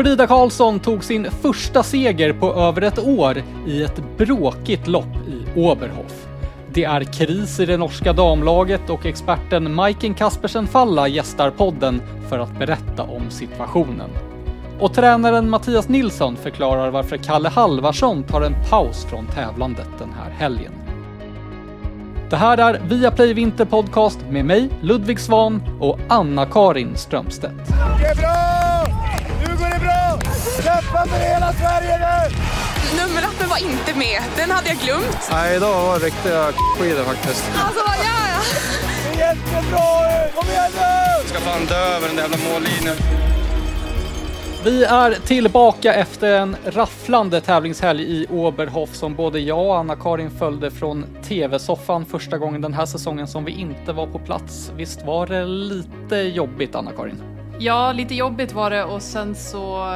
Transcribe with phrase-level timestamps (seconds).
[0.00, 5.60] Frida Karlsson tog sin första seger på över ett år i ett bråkigt lopp i
[5.60, 6.26] Oberhof.
[6.72, 12.38] Det är kris i det norska damlaget och experten Majken Kaspersen Falla gästar podden för
[12.38, 14.10] att berätta om situationen.
[14.78, 20.30] Och tränaren Mattias Nilsson förklarar varför Kalle Halvarsson tar en paus från tävlandet den här
[20.30, 20.72] helgen.
[22.30, 27.68] Det här är Viaplay Vinter Podcast med mig, Ludvig Svan och Anna-Karin Strömstedt.
[27.98, 28.60] Det är bra!
[29.40, 30.29] Nu går det bra!
[30.64, 32.36] Kämpa för hela Sverige nu!
[33.02, 34.20] Nummerlappen var inte med.
[34.36, 35.28] Den hade jag glömt.
[35.32, 36.44] Nej, idag var det riktiga
[36.78, 37.44] skidor faktiskt.
[37.64, 38.42] Alltså, vad gör jag?
[39.04, 40.34] Det är jättebra ut!
[40.34, 40.80] Kom igen nu!
[41.18, 42.96] Jag ska fan dö över den där jävla mållinjen.
[44.64, 50.70] Vi är tillbaka efter en rafflande tävlingshelg i Oberhof som både jag och Anna-Karin följde
[50.70, 54.72] från TV-soffan första gången den här säsongen som vi inte var på plats.
[54.76, 57.22] Visst var det lite jobbigt, Anna-Karin?
[57.58, 59.94] Ja, lite jobbigt var det och sen så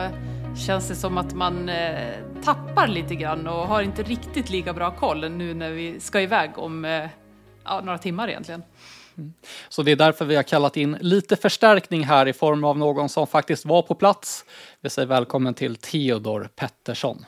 [0.57, 4.91] känns det som att man eh, tappar lite grann och har inte riktigt lika bra
[4.91, 7.09] koll nu när vi ska iväg om eh,
[7.65, 8.63] ja, några timmar egentligen.
[9.69, 13.09] Så det är därför vi har kallat in lite förstärkning här i form av någon
[13.09, 14.45] som faktiskt var på plats.
[14.81, 17.25] Vi säger välkommen till Theodor Pettersson.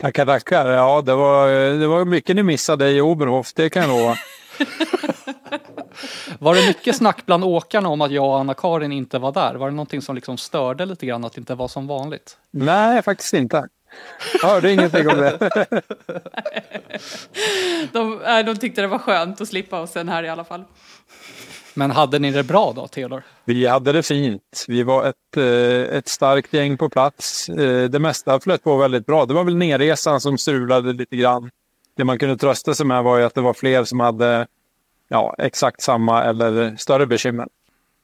[0.00, 0.66] Tackar, tackar.
[0.66, 4.16] Ja, det var, det var mycket ni missade i Oberhof, det kan jag lova.
[6.38, 9.54] Var det mycket snack bland åkarna om att jag och Anna-Karin inte var där?
[9.54, 12.36] Var det någonting som liksom störde lite grann att det inte var som vanligt?
[12.50, 13.68] Nej, faktiskt inte.
[14.42, 15.38] Jag hörde ingenting om det.
[17.92, 20.64] De, de tyckte det var skönt att slippa oss sen här i alla fall.
[21.74, 23.22] Men hade ni det bra då, Theodor?
[23.44, 24.64] Vi hade det fint.
[24.68, 27.48] Vi var ett, eh, ett starkt gäng på plats.
[27.48, 29.26] Eh, Det mesta flöt på väldigt bra.
[29.26, 31.50] Det var väl nerresan som strulade lite grann.
[31.96, 34.46] Det man kunde trösta sig med var ju att det var fler som hade
[35.08, 37.48] ja, exakt samma eller större bekymmer.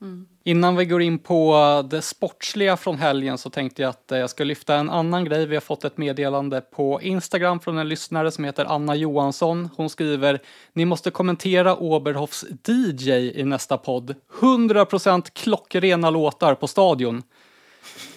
[0.02, 0.26] Mm.
[0.44, 1.56] Innan vi går in på
[1.90, 5.46] det sportsliga från helgen så tänkte jag att eh, jag ska lyfta en annan grej.
[5.46, 9.68] Vi har fått ett meddelande på Instagram från en lyssnare som heter Anna Johansson.
[9.76, 10.38] Hon skriver
[10.72, 14.14] Ni måste kommentera Oberhofs DJ i nästa podd.
[14.40, 17.22] 100% klockrena låtar på stadion.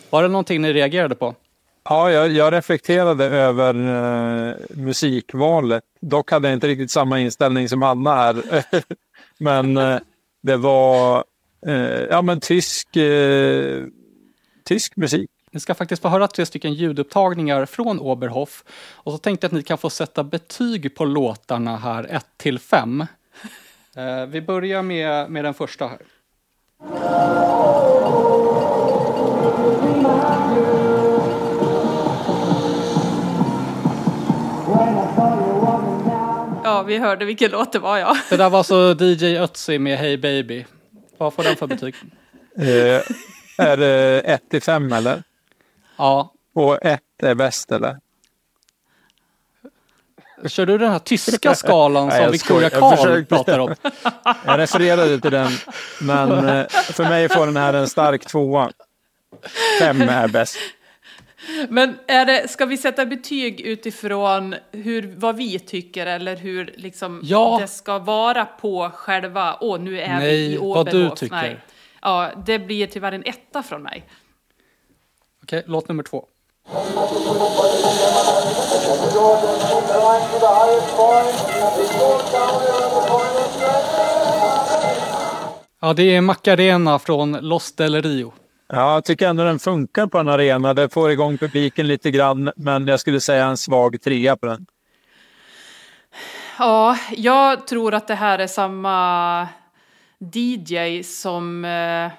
[0.09, 1.35] Var det någonting ni reagerade på?
[1.83, 3.73] Ja, jag, jag reflekterade över
[4.49, 5.83] eh, musikvalet.
[6.01, 8.63] Dock hade jag inte riktigt samma inställning som Anna här.
[9.37, 9.99] men eh,
[10.41, 11.23] det var
[11.67, 13.83] eh, ja, men tysk, eh,
[14.63, 15.29] tysk musik.
[15.51, 18.63] Ni ska faktiskt få höra tre stycken ljudupptagningar från Oberhof.
[18.93, 22.59] Och så tänkte jag att ni kan få sätta betyg på låtarna här 1 till
[22.59, 23.05] 5.
[23.95, 25.99] Eh, vi börjar med, med den första här.
[36.83, 38.17] Ja, vi hörde vilken låt det var ja.
[38.29, 40.65] Det där var alltså DJ Ötzi med Hey Baby.
[41.17, 41.95] Vad får den för betyg?
[42.57, 43.01] Eh,
[43.57, 45.23] är det 1 till 5 eller?
[45.97, 47.97] Ja, Och 1 är bäst eller?
[50.45, 53.75] kör du den här tyska skalan som Victoria Karl pratar om?
[54.45, 55.51] Jag refererade till den.
[56.01, 58.71] Men eh, för mig får den här en stark tvåa.
[59.79, 60.57] 5 är bäst.
[61.69, 67.19] Men är det, ska vi sätta betyg utifrån hur, vad vi tycker eller hur liksom
[67.23, 67.57] Ja.
[67.61, 71.19] det ska vara på själva, åh nu är vi Nej, i vad du Oberhof.
[71.19, 71.35] tycker.
[71.35, 71.57] Nej.
[72.01, 74.03] Ja, det blir tyvärr en etta från mig.
[75.43, 76.25] Okej, låt nummer två.
[85.81, 88.33] Ja, det är Macarena från Los del Rio.
[88.75, 90.73] Ja, jag tycker ändå den funkar på en arena.
[90.73, 92.51] Det får igång publiken lite grann.
[92.55, 94.65] Men jag skulle säga en svag trea på den.
[96.59, 99.47] Ja, jag tror att det här är samma
[100.33, 102.11] DJ som eh,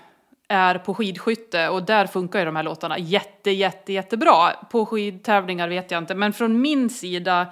[0.48, 4.50] är på skidskytte och där funkar ju de här låtarna jätte, jätte, jättebra.
[4.70, 7.46] På skidtävlingar vet jag inte, men från min sida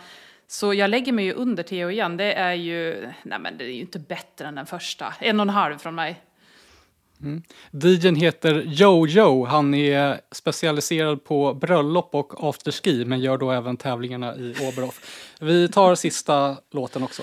[0.47, 2.17] så jag lägger mig ju under Theo igen.
[2.17, 5.15] Det är ju, nej men det är ju inte bättre än den första.
[5.21, 6.21] En och en halv från mig.
[7.23, 7.43] Mm.
[7.71, 9.45] DJn heter Jojo.
[9.45, 15.01] Han är specialiserad på bröllop och afterski men gör då även tävlingarna i Oberhof.
[15.41, 17.23] Vi tar sista låten också.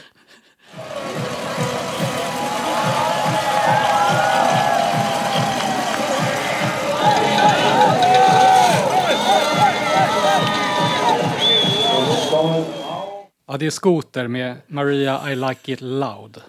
[13.47, 16.41] Ja, det är skoter med Maria I Like It Loud.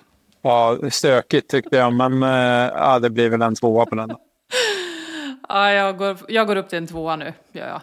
[0.42, 1.92] Ja, stökigt tyckte jag.
[1.92, 4.10] Men eh, ja, det blir väl en tvåa på den.
[5.48, 7.81] Ja, jag, går, jag går upp till en tvåa nu, gör jag.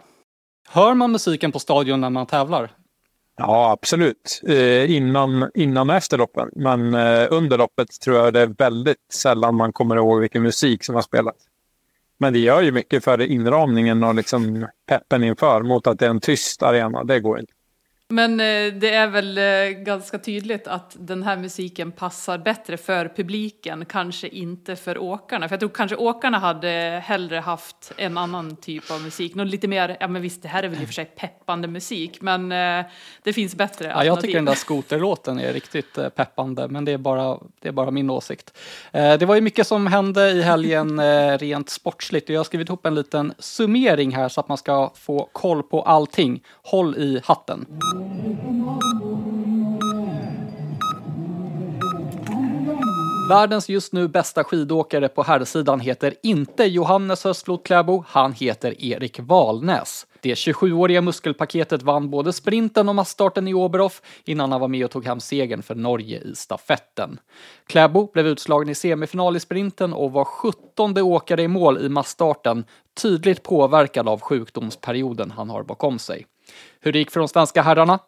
[0.69, 2.71] Hör man musiken på stadion när man tävlar?
[3.37, 4.41] Ja, absolut.
[4.47, 6.49] Eh, innan, innan och efter loppen.
[6.55, 10.83] Men eh, under loppet tror jag det är väldigt sällan man kommer ihåg vilken musik
[10.83, 11.43] som har spelats.
[12.19, 16.09] Men det gör ju mycket för inramningen och liksom peppen inför mot att det är
[16.09, 17.03] en tyst arena.
[17.03, 17.53] Det går inte.
[18.09, 23.11] Men eh, det är väl eh, ganska tydligt att den här musiken passar bättre för
[23.15, 25.47] publiken, kanske inte för åkarna.
[25.47, 29.35] För jag tror kanske åkarna hade hellre haft en annan typ av musik.
[29.35, 31.67] Något lite mer, ja men visst det här är väl i och för sig peppande
[31.67, 32.85] musik, men eh,
[33.23, 36.97] det finns bättre ja, Jag tycker den där skoterlåten är riktigt peppande, men det är
[36.97, 38.57] bara, det är bara min åsikt.
[38.91, 41.01] Det var ju mycket som hände i helgen
[41.37, 44.91] rent sportsligt och jag har skrivit ihop en liten summering här så att man ska
[44.95, 46.43] få koll på allting.
[46.63, 47.65] Håll i hatten.
[53.29, 59.19] Världens just nu bästa skidåkare på herrsidan heter inte Johannes Höstflot Kläbo, han heter Erik
[59.19, 60.07] Valnäs.
[60.21, 64.91] Det 27-åriga muskelpaketet vann både sprinten och massstarten i Oberhof innan han var med och
[64.91, 67.19] tog hem segern för Norge i stafetten.
[67.67, 72.65] Kläbo blev utslagen i semifinal i sprinten och var 17 åkare i mål i massstarten,
[73.01, 76.25] tydligt påverkad av sjukdomsperioden han har bakom sig.
[76.79, 77.99] Hur det gick för de svenska herrarna?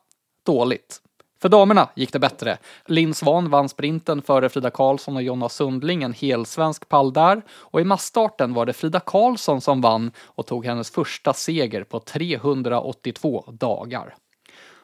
[0.45, 1.01] Dåligt.
[1.41, 2.57] För damerna gick det bättre.
[2.85, 7.41] Linn Svan vann sprinten före Frida Karlsson och Jonna Sundling, en helsvensk pall där.
[7.51, 11.99] Och i massstarten var det Frida Karlsson som vann och tog hennes första seger på
[11.99, 14.15] 382 dagar.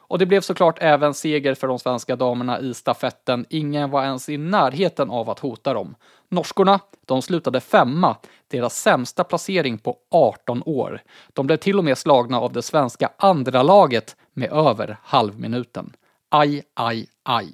[0.08, 3.46] Och det blev såklart även seger för de svenska damerna i stafetten.
[3.50, 5.96] Ingen var ens i närheten av att hota dem.
[6.30, 8.18] Norskorna, de slutade femma,
[8.48, 11.02] deras sämsta placering på 18 år.
[11.34, 15.94] De blev till och med slagna av det svenska andra laget med över halvminuten.
[16.30, 17.54] Aj, aj, aj.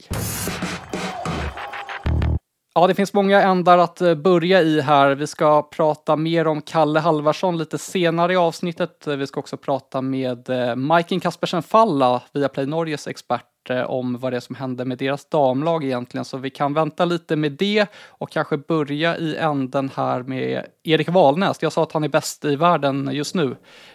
[2.73, 5.15] Ja, det finns många ändar att eh, börja i här.
[5.15, 9.07] Vi ska prata mer om Kalle Halvarsson lite senare i avsnittet.
[9.07, 14.17] Vi ska också prata med eh, Majken Kaspersen Falla, via Play Norges expert, eh, om
[14.17, 16.25] vad det är som händer med deras damlag egentligen.
[16.25, 21.09] Så vi kan vänta lite med det och kanske börja i änden här med Erik
[21.09, 21.57] Valnäs.
[21.61, 23.45] Jag sa att han är bäst i världen just nu.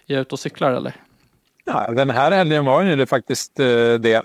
[0.07, 0.95] Är jag ute och cyklar eller?
[1.65, 4.23] Ja, den här helgen var ju eh, det faktiskt det.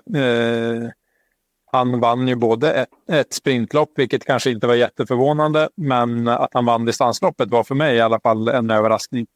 [1.72, 6.86] Han vann ju både ett, sprintlopp, vilket kanske inte var jätteförvånande, men att han vann
[6.86, 9.28] distansloppet var för mig i alla fall en överraskning.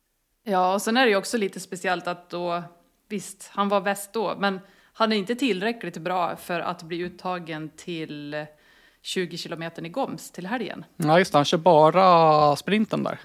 [0.44, 2.64] Ja, och sen är det ju också lite speciellt att då,
[3.10, 4.60] visst, han var bäst då, men
[4.94, 8.46] han är inte tillräckligt bra för att bli uttagen till
[9.02, 10.86] 20 kilometer i Goms till helgen.
[10.98, 13.20] Ja, just det, han kör bara sprinten där.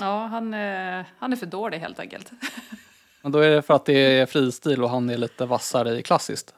[0.00, 2.30] Ja, han, är, han är för dålig helt enkelt.
[3.22, 6.02] Men då är det för att det är fristil och han är lite vassare i
[6.02, 6.54] klassiskt.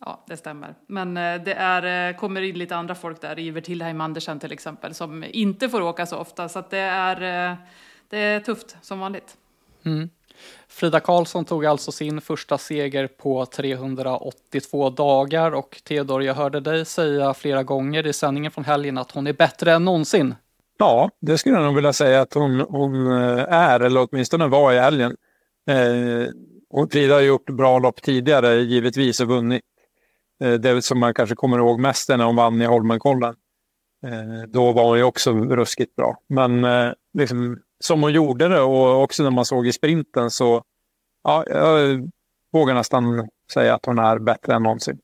[0.00, 0.74] Ja, det stämmer.
[0.86, 4.52] Men eh, det är, eh, kommer in lite andra folk där, Iver Tillheim Andersen till
[4.52, 6.48] exempel, som inte får åka så ofta.
[6.48, 7.56] Så det, är, eh,
[8.08, 9.36] det är tufft som vanligt.
[9.84, 10.10] Mm.
[10.68, 16.84] Frida Karlsson tog alltså sin första seger på 382 dagar och Theodor, jag hörde dig
[16.84, 20.34] säga flera gånger i sändningen från helgen att hon är bättre än någonsin.
[20.78, 23.06] Ja, det skulle jag nog vilja säga att hon, hon
[23.48, 25.16] är, eller åtminstone var i helgen.
[25.68, 26.28] Eh,
[26.70, 29.62] och Frida har gjort bra lopp tidigare, givetvis, och vunnit
[30.44, 33.34] Eh, det som man kanske kommer ihåg mest är när hon vann i Holmenkollen.
[34.06, 36.16] Eh, då var hon ju också ruskigt bra.
[36.28, 40.62] Men eh, liksom, som hon gjorde det och också när man såg i sprinten så
[41.24, 42.10] ja, jag
[42.52, 44.98] vågar nästan säga att hon är bättre än någonsin.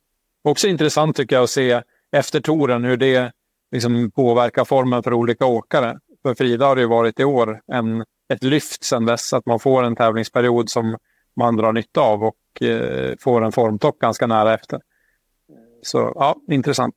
[0.44, 1.82] Också intressant tycker jag att se
[2.12, 3.32] efter touren hur det
[3.72, 5.98] liksom påverkar formen för olika åkare.
[6.22, 9.58] För Frida har det ju varit i år en, ett lyft sedan dess, att man
[9.58, 10.96] får en tävlingsperiod som
[11.36, 14.80] man drar nytta av och eh, får en formtopp ganska nära efter.
[15.82, 16.94] Så ja, intressant.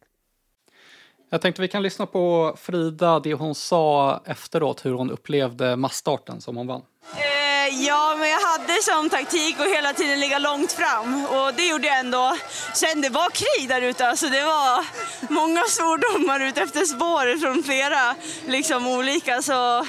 [1.30, 6.42] Jag tänkte vi kan lyssna på Frida, det hon sa efteråt, hur hon upplevde massstarten
[6.42, 6.82] som hon vann.
[7.16, 11.68] Eh, ja, men jag hade som taktik att hela tiden ligga långt fram och det
[11.68, 12.38] gjorde jag ändå.
[12.74, 14.86] Sen det var krig där ute, alltså det var
[15.34, 18.16] många svordomar ute efter spår från flera
[18.48, 19.80] liksom olika så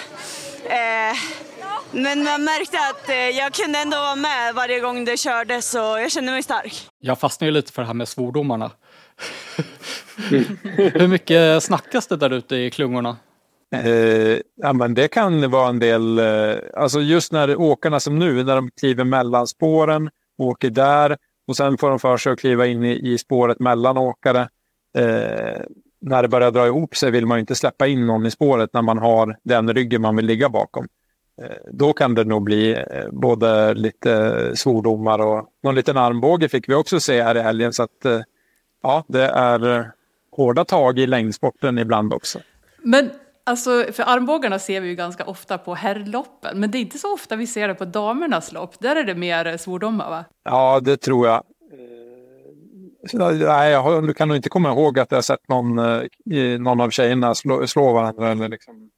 [0.64, 1.16] eh,
[1.90, 5.78] men man märkte att eh, jag kunde ändå vara med varje gång det kördes så
[5.78, 6.88] jag kände mig stark.
[7.00, 8.70] Jag fastnade ju lite för det här med svordomarna.
[10.94, 13.16] Hur mycket snackas det där ute i klungorna?
[13.74, 18.44] Eh, ja, men det kan vara en del, eh, alltså just när åkarna som nu,
[18.44, 22.66] när de kliver mellan spåren, åker där och sen får de för sig att kliva
[22.66, 24.48] in i, i spåret mellan åkare.
[24.98, 25.62] Eh,
[26.00, 28.82] när det börjar dra ihop sig vill man inte släppa in någon i spåret när
[28.82, 30.88] man har den ryggen man vill ligga bakom.
[31.42, 36.68] Eh, då kan det nog bli eh, både lite svordomar och någon liten armbåge fick
[36.68, 37.72] vi också se här i helgen.
[37.72, 38.20] Så att eh,
[38.86, 39.92] ja, det är
[40.36, 42.38] hårda tag i längdsporten ibland också.
[42.78, 43.10] Men
[43.44, 47.14] alltså, för armbågarna ser vi ju ganska ofta på herrloppen, men det är inte så
[47.14, 48.80] ofta vi ser det på damernas lopp.
[48.80, 50.24] Där är det mer svordomar va?
[50.44, 51.42] Ja, det tror jag.
[53.12, 55.76] Nej, jag kan nog inte komma ihåg att jag sett någon,
[56.58, 58.90] någon av tjejerna slå, slå varandra eller liksom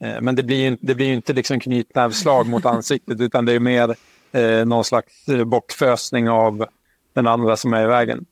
[0.00, 3.60] Eh, men det blir, det blir ju inte liksom knytnävsslag mot ansiktet utan det är
[3.60, 3.96] mer
[4.32, 6.66] eh, någon slags eh, bortfösning av
[7.12, 8.24] den andra som är i vägen.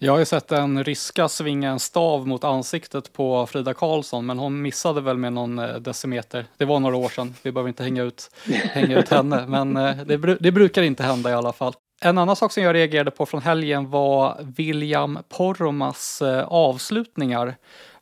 [0.00, 4.38] Jag har ju sett en ryska svinga en stav mot ansiktet på Frida Karlsson, men
[4.38, 6.46] hon missade väl med någon eh, decimeter.
[6.56, 8.30] Det var några år sedan, vi behöver inte hänga ut,
[8.72, 11.72] hänga ut henne, men eh, det, det brukar inte hända i alla fall.
[12.00, 17.56] En annan sak som jag reagerade på från helgen var William Poromas avslutningar.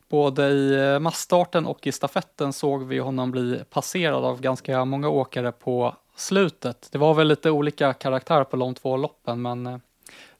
[0.08, 5.52] Både i massstarten och i stafetten såg vi honom bli passerad av ganska många åkare
[5.52, 6.88] på slutet.
[6.92, 9.78] Det var väl lite olika karaktär på de två loppen, men eh,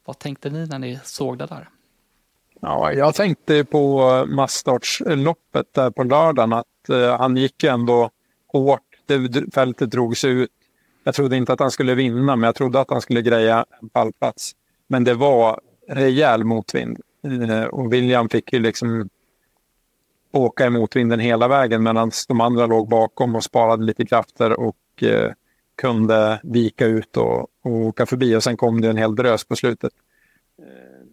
[0.06, 1.68] vad tänkte ni när ni såg det där?
[2.60, 8.10] Ja, jag tänkte på eh, masstartsloppet där på lördagen att eh, han gick ändå
[8.46, 8.80] hårt.
[9.06, 10.50] Det, fältet drogs ut.
[11.04, 13.88] Jag trodde inte att han skulle vinna, men jag trodde att han skulle greja en
[13.88, 14.52] pallplats.
[14.86, 17.00] Men det var rejäl motvind
[17.48, 19.08] eh, och William fick ju liksom
[20.32, 25.02] åka i motvinden hela vägen medan de andra låg bakom och sparade lite krafter och
[25.02, 25.32] eh,
[25.76, 29.56] kunde vika ut och, och åka förbi och sen kom det en hel drös på
[29.56, 29.92] slutet.
[30.58, 31.06] Eh,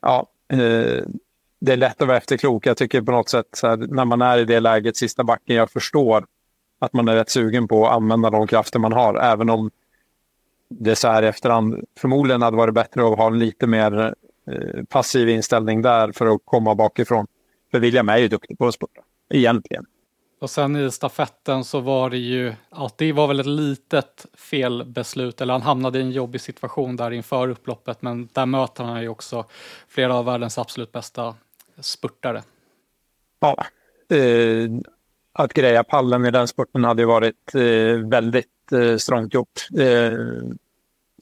[0.00, 1.04] ja, eh,
[1.60, 2.66] det är lätt att vara efterklok.
[2.66, 5.70] Jag tycker på något sätt här, när man är i det läget, sista backen, jag
[5.70, 6.26] förstår
[6.78, 9.70] att man är rätt sugen på att använda de krafter man har, även om
[10.68, 14.14] det så här i efterhand förmodligen hade varit bättre att ha en lite mer
[14.50, 17.26] eh, passiv inställning där för att komma bakifrån.
[17.70, 19.86] För William är ju duktig på att spurta, egentligen.
[20.40, 25.40] Och sen i stafetten så var det ju, ja, det var väl ett litet felbeslut,
[25.40, 29.08] eller han hamnade i en jobbig situation där inför upploppet, men där möter han ju
[29.08, 29.44] också
[29.88, 31.34] flera av världens absolut bästa
[31.80, 32.42] spurtare.
[33.40, 33.56] Ja,
[34.16, 34.70] eh,
[35.32, 39.68] att greja pallen i den sporten hade ju varit eh, väldigt eh, strångt gjort.
[39.78, 40.12] Eh,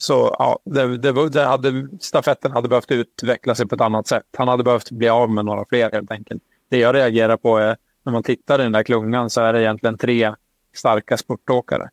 [0.00, 4.26] så ja, det, det, det, hade, stafetten hade behövt utveckla sig på ett annat sätt.
[4.36, 6.42] Han hade behövt bli av med några fler helt enkelt.
[6.68, 9.62] Det jag reagerar på är när man tittar i den där klungan så är det
[9.62, 10.34] egentligen tre
[10.74, 11.90] starka sportåkare.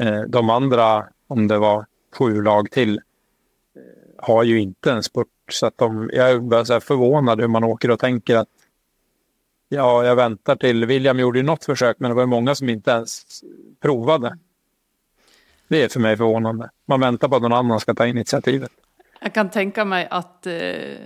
[0.00, 1.86] Eh, de andra, om det var
[2.18, 3.02] sju lag till, eh,
[4.18, 5.28] har ju inte en spurt.
[5.50, 8.48] Så att de, jag är så förvånad hur man åker och tänker att
[9.68, 10.86] ja, jag väntar till...
[10.86, 13.42] William gjorde ju något försök, men det var många som inte ens
[13.80, 14.38] provade.
[15.68, 16.70] Det är för mig förvånande.
[16.86, 18.70] Man väntar på att någon annan ska ta initiativet.
[19.24, 20.52] Jag kan tänka mig att eh,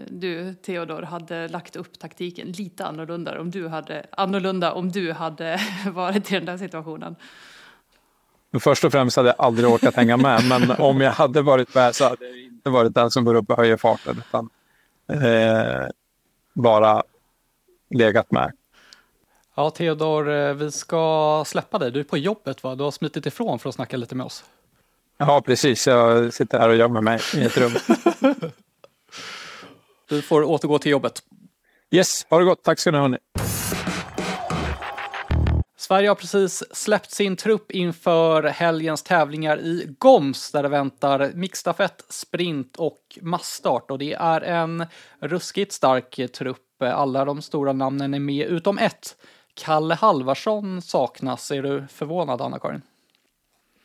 [0.09, 5.61] du, Theodor, hade lagt upp taktiken lite annorlunda om du hade, annorlunda om du hade
[5.93, 7.17] varit i den där situationen.
[8.61, 11.95] Först och främst hade jag aldrig orkat hänga med, men om jag hade varit med
[11.95, 14.51] så hade jag inte varit den som går upp och höjer farten, utan
[15.13, 15.87] eh,
[16.53, 17.03] bara
[17.91, 18.53] legat med.
[19.55, 21.91] Ja, Theodor, eh, vi ska släppa dig.
[21.91, 22.75] Du är på jobbet, va?
[22.75, 24.45] Du har smitit ifrån för att snacka lite med oss.
[25.19, 25.87] Ja, precis.
[25.87, 27.73] Jag sitter här och gömmer mig i ett rum.
[30.09, 31.23] du får återgå till jobbet.
[31.91, 32.63] Yes, ha det gott.
[32.63, 33.17] Tack ska ni ha.
[35.77, 42.05] Sverige har precis släppt sin trupp inför helgens tävlingar i GOMS där det väntar mixstafett,
[42.09, 44.87] sprint och massstart och det är en
[45.21, 46.83] ruskigt stark trupp.
[46.83, 49.17] Alla de stora namnen är med utom ett.
[49.55, 51.51] Kalle Halvarsson saknas.
[51.51, 52.83] Är du förvånad, Anna-Karin?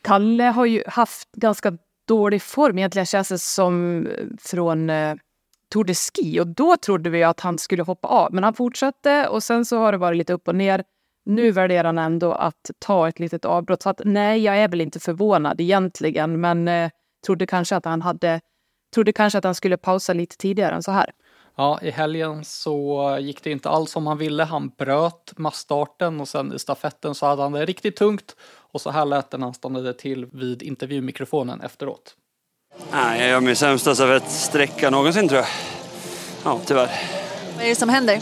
[0.04, 4.06] Kalle har ju haft ganska dålig form egentligen känns det som
[4.40, 5.14] från eh,
[5.72, 9.28] Tour de Ski och då trodde vi att han skulle hoppa av men han fortsatte
[9.28, 10.84] och sen så har det varit lite upp och ner.
[11.24, 14.80] Nu väljer han ändå att ta ett litet avbrott så att nej, jag är väl
[14.80, 16.90] inte förvånad egentligen men eh,
[17.26, 18.40] trodde kanske att han hade
[18.94, 21.10] trodde kanske att han skulle pausa lite tidigare än så här.
[21.56, 24.44] Ja, i helgen så gick det inte alls som han ville.
[24.44, 28.36] Han bröt massstarten och sen i stafetten så hade han det riktigt tungt
[28.74, 32.14] och så här lät det när han stannade till vid intervjumikrofonen efteråt.
[32.92, 35.48] Nej, jag gör min sämsta sträcka någonsin tror jag.
[36.44, 36.90] Ja, tyvärr.
[37.56, 38.20] Vad är det som händer?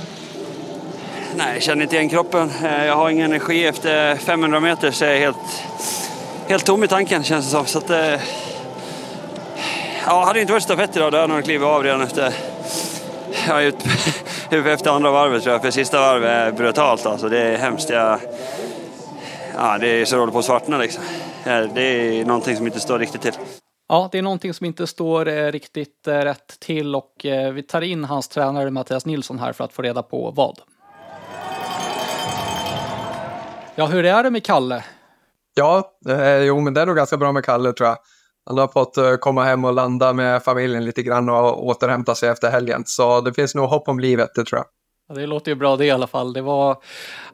[1.36, 2.50] Nej, jag känner inte igen kroppen.
[2.64, 3.66] Eh, jag har ingen energi.
[3.66, 5.62] Efter 500 meter så är jag helt,
[6.48, 7.66] helt tom i tanken känns det som.
[7.66, 8.20] Så att, eh,
[10.06, 12.34] ja, hade det inte varit stafett idag då hade jag nog klivit av redan efter
[13.48, 13.76] ja, ut,
[14.50, 17.28] efter andra varvet tror jag, för sista varvet är brutalt alltså.
[17.28, 17.90] Det är hemskt.
[17.90, 18.20] Jag,
[19.56, 21.04] ja, det är så håller på att svartna liksom.
[21.44, 23.32] Det är någonting som inte står riktigt till.
[23.88, 27.62] Ja, det är någonting som inte står eh, riktigt eh, rätt till och eh, vi
[27.62, 30.58] tar in hans tränare Mattias Nilsson här för att få reda på vad.
[33.74, 34.84] Ja, hur är det med Kalle?
[35.54, 37.98] Ja, eh, jo men det är nog ganska bra med Kalle tror jag.
[38.46, 42.28] Han har fått eh, komma hem och landa med familjen lite grann och återhämta sig
[42.28, 42.82] efter helgen.
[42.86, 44.66] Så det finns nog hopp om livet, det tror jag.
[45.08, 46.32] Ja, det låter ju bra det i alla fall.
[46.32, 46.76] Det var,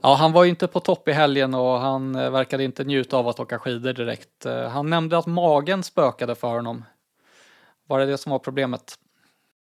[0.03, 3.17] ja, han var ju inte på topp i helgen och han eh, verkade inte njuta
[3.17, 4.47] av att åka skidor direkt.
[4.47, 6.85] Eh, han nämnde att magen spökade för honom.
[7.89, 8.95] Var det det som var problemet?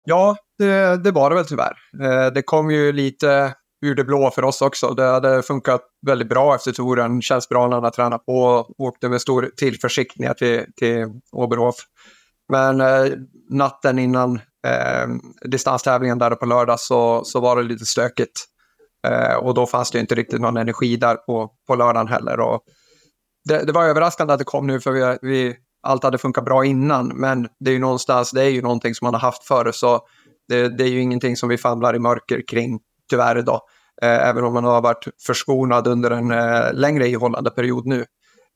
[0.04, 1.76] Ja, det, det var det väl tyvärr.
[2.02, 3.54] Eh, det kom ju lite
[3.86, 4.94] ur det blå för oss också.
[4.94, 7.22] Det hade funkat väldigt bra efter touren.
[7.22, 11.06] Känns bra när han har tränat på och åkte med stor tillförsikt ner till, till
[11.32, 11.74] Oberhof.
[12.48, 13.12] Men eh,
[13.50, 15.08] natten innan eh,
[15.50, 18.44] distanstävlingen där på lördag så, så var det lite stökigt.
[19.06, 22.40] Eh, och då fanns det inte riktigt någon energi där på, på lördagen heller.
[22.40, 22.60] Och
[23.44, 26.64] det, det var överraskande att det kom nu för vi, vi, allt hade funkat bra
[26.64, 27.08] innan.
[27.08, 29.70] Men det är ju någonstans, det är ju någonting som man har haft förr.
[29.72, 30.00] Så
[30.48, 33.60] det, det är ju ingenting som vi famlar i mörker kring, tyvärr idag.
[34.02, 38.04] Eh, även om man har varit förskonad under en eh, längre ihållande period nu.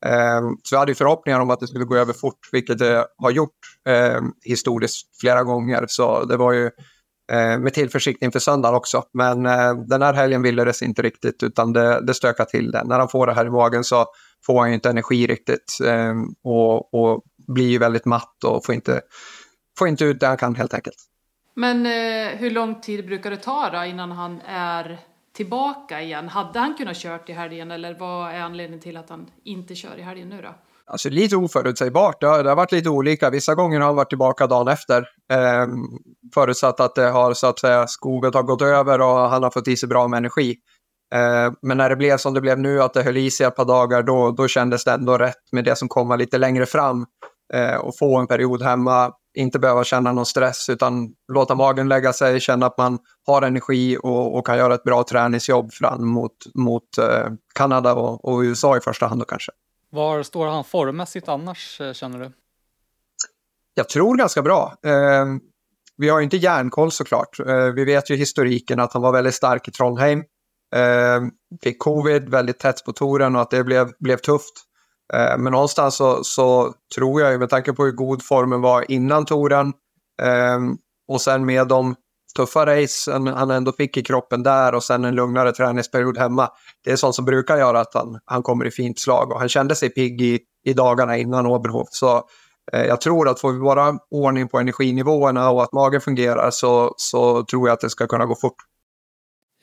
[0.07, 3.07] Ehm, så jag hade ju förhoppningar om att det skulle gå över fort, vilket det
[3.17, 5.85] har gjort ehm, historiskt flera gånger.
[5.89, 6.71] Så det var ju
[7.33, 9.03] eh, med tillförsikt inför söndagen också.
[9.13, 12.71] Men eh, den här helgen ville det sig inte riktigt, utan det, det stökade till
[12.71, 12.85] det.
[12.85, 14.07] När han får det här i magen så
[14.47, 18.75] får han ju inte energi riktigt ehm, och, och blir ju väldigt matt och får
[18.75, 19.01] inte,
[19.79, 20.97] får inte ut det han kan helt enkelt.
[21.57, 25.01] Men eh, hur lång tid brukar det ta då innan han är
[25.33, 26.29] tillbaka igen?
[26.29, 29.99] Hade han kunnat kört i helgen eller vad är anledningen till att han inte kör
[29.99, 30.55] i helgen nu då?
[30.87, 32.21] Alltså lite oförutsägbart.
[32.21, 33.31] Det har, det har varit lite olika.
[33.31, 35.09] Vissa gånger har han varit tillbaka dagen efter.
[35.33, 35.67] Eh,
[36.35, 39.69] förutsatt att det har så att säga skogen har gått över och han har fått
[39.69, 40.57] i sig bra med energi.
[41.15, 43.57] Eh, men när det blev som det blev nu, att det höll i sig ett
[43.57, 47.07] par dagar, då, då kändes det ändå rätt med det som kommer lite längre fram.
[47.55, 52.13] Eh, och få en period hemma inte behöva känna någon stress utan låta magen lägga
[52.13, 56.37] sig, känna att man har energi och, och kan göra ett bra träningsjobb fram mot,
[56.55, 59.53] mot eh, Kanada och, och, USA i första hand då kanske.
[59.91, 62.33] Var står han formmässigt annars eh, känner du?
[63.75, 64.75] Jag tror ganska bra.
[64.85, 65.27] Eh,
[65.97, 67.41] vi har ju inte järnkoll såklart.
[67.41, 70.19] Eh, vi vet ju historiken att han var väldigt stark i Trondheim.
[70.75, 71.21] Eh,
[71.63, 74.72] fick covid väldigt tätt på touren och att det blev, blev tufft.
[75.15, 79.25] Eh, men någonstans så, så, tror jag, med tanke på hur god formen var innan
[79.25, 79.73] touren
[80.23, 80.77] ehm,
[81.09, 81.95] och sen med de
[82.37, 86.49] tuffa race han ändå fick i kroppen där och sen en lugnare träningsperiod hemma.
[86.85, 89.49] Det är sånt som brukar göra att han, han kommer i fint slag och han
[89.49, 91.89] kände sig pigg i, i dagarna innan Oberhof.
[91.91, 92.17] Så
[92.73, 96.95] eh, jag tror att får vi bara ordning på energinivåerna och att magen fungerar så,
[96.97, 98.57] så tror jag att det ska kunna gå fort.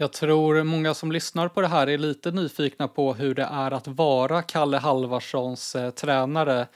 [0.02, 3.72] Jag tror många som lyssnar på det här är lite nyfikna på hur det är
[3.72, 6.68] att vara Kalle Halvarssons eh, tränare.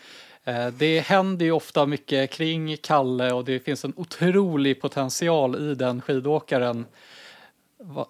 [0.44, 5.76] Eh, det händer ju ofta mycket kring Kalle och det finns en otrolig potential i
[5.76, 6.86] den skidåkaren.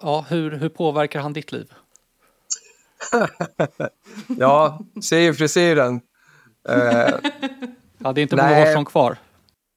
[0.00, 1.72] Ja, hur, hur påverkar han ditt liv?
[4.26, 6.00] ja, se ju frisyren.
[6.68, 7.14] Eh,
[7.98, 9.16] ja, det är inte många år som kvar.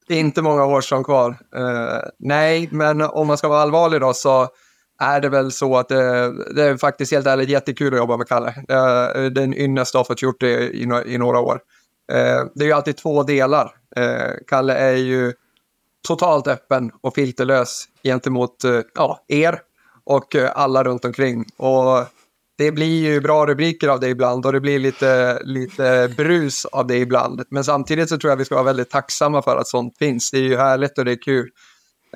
[0.07, 1.29] Det är inte många år som kvar.
[1.55, 4.49] Uh, nej, men om man ska vara allvarlig då så
[4.99, 8.27] är det väl så att det, det, är faktiskt helt ärligt jättekul att jobba med
[8.27, 8.55] Kalle.
[8.67, 11.59] Det är en ynnest att ha fått gjort det i, i några år.
[12.11, 13.71] Eh, det är ju alltid två delar.
[13.95, 15.33] Eh, Kalle är ju
[16.07, 19.59] totalt öppen och filterlös gentemot eh, ja, er
[20.05, 21.45] och alla runt omkring.
[21.57, 22.05] Och
[22.57, 26.87] det blir ju bra rubriker av det ibland och det blir lite, lite brus av
[26.87, 27.43] det ibland.
[27.49, 30.31] Men samtidigt så tror jag vi ska vara väldigt tacksamma för att sånt finns.
[30.31, 31.49] Det är ju härligt och det är kul.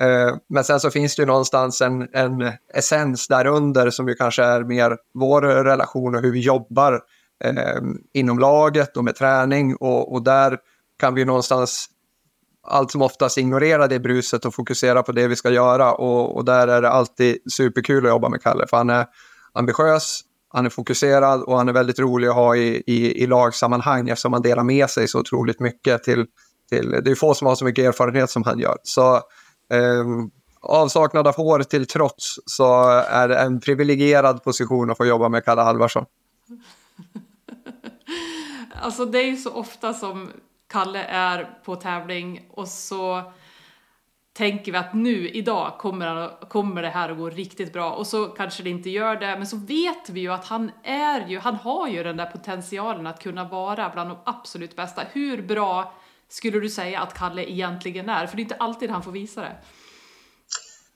[0.02, 4.42] Eh, men sen så finns det ju någonstans en, en essens därunder som ju kanske
[4.42, 7.00] är mer vår relation och hur vi jobbar
[7.44, 7.80] eh,
[8.12, 10.58] inom laget och med träning och, och där
[10.98, 11.86] kan vi någonstans
[12.66, 16.44] allt som oftast ignorera det bruset och fokusera på det vi ska göra och, och
[16.44, 19.06] där är det alltid superkul att jobba med Kalle för han är
[19.52, 24.08] ambitiös, han är fokuserad och han är väldigt rolig att ha i, i, i lagsammanhang
[24.08, 26.26] eftersom han delar med sig så otroligt mycket till,
[26.68, 28.76] till det är få som har så mycket erfarenhet som han gör.
[28.82, 29.22] Så
[29.72, 30.30] Ehm,
[30.60, 35.44] avsaknad av hår till trots så är det en privilegierad position att få jobba med
[35.44, 36.04] Kalle Halvarsson.
[38.82, 40.30] alltså det är ju så ofta som
[40.66, 43.32] Kalle är på tävling och så
[44.32, 48.26] tänker vi att nu, idag, kommer, kommer det här att gå riktigt bra och så
[48.26, 51.54] kanske det inte gör det, men så vet vi ju att han är ju, han
[51.54, 55.02] har ju den där potentialen att kunna vara bland de absolut bästa.
[55.12, 55.94] Hur bra
[56.32, 58.26] skulle du säga att Kalle egentligen är?
[58.26, 59.56] För det är inte alltid han får visa det.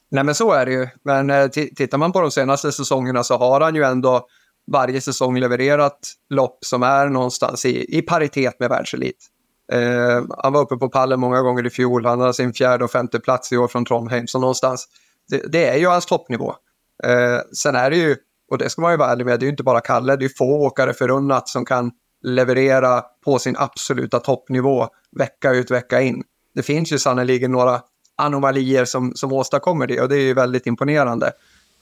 [0.09, 0.89] Nej men så är det ju.
[1.05, 4.27] Men eh, tittar man på de senaste säsongerna så har han ju ändå
[4.73, 5.99] varje säsong levererat
[6.31, 9.27] lopp som är någonstans i, i paritet med världselit.
[9.73, 12.07] Eh, han var uppe på pallen många gånger i fjol.
[12.07, 14.27] Han har sin fjärde och femte plats i år från Trondheim.
[14.27, 14.89] Så någonstans,
[15.29, 16.55] det, det är ju hans toppnivå.
[17.05, 18.17] Eh, sen är det ju,
[18.51, 20.17] och det ska man ju vara ärlig med, det är ju inte bara Kalle.
[20.17, 21.93] Det är få åkare förunnat som kan
[22.27, 26.23] leverera på sin absoluta toppnivå vecka ut vecka in.
[26.55, 27.81] Det finns ju sannoliken några
[28.17, 31.33] anomalier som, som åstadkommer det och det är ju väldigt imponerande.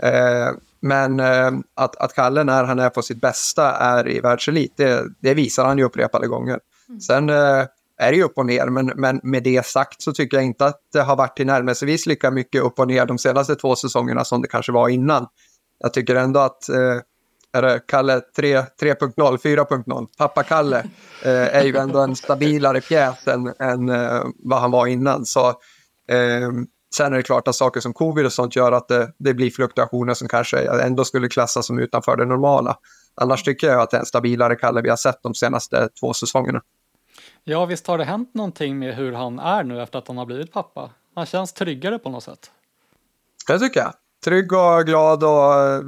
[0.02, 4.72] Eh, men eh, att, att Kalle när han är på sitt bästa är i världselit,
[4.76, 6.60] det, det visar han ju upprepade gånger.
[6.88, 7.00] Mm.
[7.00, 7.66] Sen eh,
[7.98, 10.66] är det ju upp och ner, men, men med det sagt så tycker jag inte
[10.66, 14.42] att det har varit tillnärmelsevis lika mycket upp och ner de senaste två säsongerna som
[14.42, 15.26] det kanske var innan.
[15.78, 17.00] jag tycker ändå att eh,
[17.54, 20.78] är det Kalle 3.0, 4.0, pappa Kalle
[21.24, 25.26] eh, är ju ändå en stabilare pjäs än, än eh, vad han var innan.
[25.26, 26.50] Så, eh,
[26.96, 29.50] sen är det klart att saker som covid och sånt gör att det, det blir
[29.50, 32.76] fluktuationer som kanske ändå skulle klassas som utanför det normala.
[33.14, 36.12] Annars tycker jag att det är en stabilare Kalle vi har sett de senaste två
[36.12, 36.62] säsongerna.
[37.44, 40.26] Ja, visst har det hänt någonting med hur han är nu efter att han har
[40.26, 40.90] blivit pappa?
[41.14, 42.50] Han känns tryggare på något sätt.
[43.46, 43.92] Det tycker jag.
[44.24, 45.80] Trygg och glad och eh,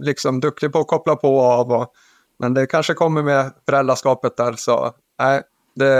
[0.00, 1.72] liksom duktig på att koppla på och av.
[1.72, 1.92] Och,
[2.38, 4.52] men det kanske kommer med föräldraskapet där.
[4.52, 5.42] Så nej,
[5.74, 5.94] det,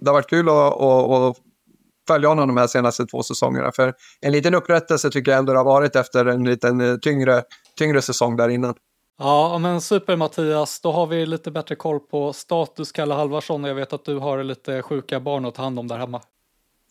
[0.00, 1.36] det har varit kul att, att, att
[2.08, 3.72] följa honom de här senaste två säsongerna.
[3.72, 7.42] För en liten upprättelse tycker jag ändå det har varit efter en liten eh, tyngre,
[7.78, 8.74] tyngre säsong där innan.
[9.18, 13.70] Ja, men super Mattias, då har vi lite bättre koll på status Kalle Halvarsson och
[13.70, 16.20] jag vet att du har lite sjuka barn att ta hand om där hemma.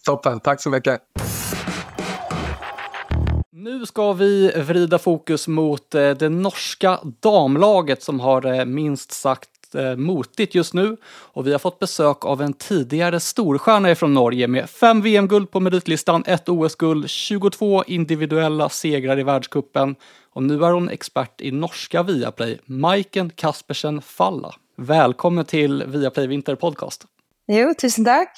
[0.05, 1.01] Toppen, tack så mycket.
[3.63, 9.75] Nu ska vi vrida fokus mot eh, det norska damlaget som har det minst sagt
[9.75, 14.47] eh, motigt just nu och vi har fått besök av en tidigare storstjärna från Norge
[14.47, 19.95] med fem VM-guld på meritlistan, ett OS-guld, 22 individuella segrar i världskuppen
[20.33, 24.55] och nu är hon expert i norska Viaplay, Maiken Kaspersen Falla.
[24.75, 27.05] Välkommen till Viaplay Vinter Podcast.
[27.47, 28.31] Jo, tusen tack.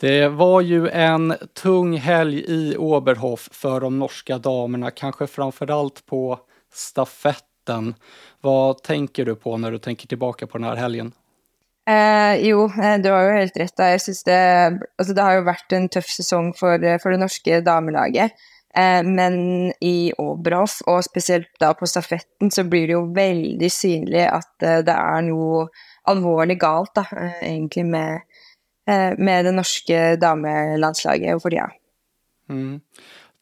[0.00, 6.38] Det var ju en tung helg i Oberhof för de norska damerna, kanske framförallt på
[6.72, 7.94] stafetten.
[8.40, 11.12] Vad tänker du på när du tänker tillbaka på den här helgen?
[11.88, 13.72] Eh, jo, eh, du har ju helt rätt.
[13.76, 17.60] Jag syns det, alltså det har ju varit en tuff säsong för, för det norska
[17.60, 18.32] damlaget.
[18.74, 19.34] Eh, men
[19.80, 24.78] i Oberhof, och speciellt då på stafetten, så blir det ju väldigt synligt att eh,
[24.78, 25.70] det är något
[26.02, 28.20] allvarligt galt då, eh, egentligen med
[29.18, 31.70] med det norska damelandslaget för det.
[32.48, 32.80] Mm.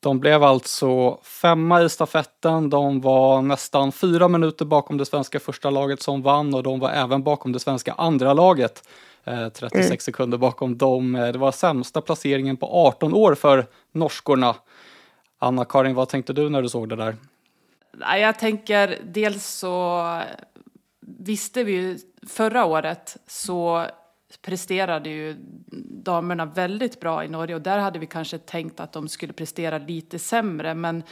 [0.01, 2.71] De blev alltså femma i stafetten.
[2.71, 6.91] De var nästan fyra minuter bakom det svenska första laget som vann och de var
[6.91, 8.83] även bakom det svenska andra laget.
[9.25, 9.99] 36 mm.
[9.99, 11.15] sekunder bakom dem.
[11.15, 14.55] Eh, det var sämsta placeringen på 18 år för norskorna.
[15.39, 17.17] Anna-Karin, vad tänkte du när du såg det där?
[18.17, 20.05] Jag tänker dels så
[21.01, 23.87] visste vi ju förra året så
[24.43, 25.37] presterade ju
[26.03, 29.79] damerna väldigt bra i Norge och där hade vi kanske tänkt att de skulle prestera
[29.79, 31.03] lite sämre men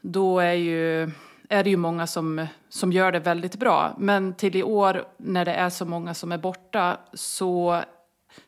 [0.00, 1.02] då är, ju,
[1.48, 3.96] är det ju många som, som gör det väldigt bra.
[3.98, 7.82] Men till i år när det är så många som är borta så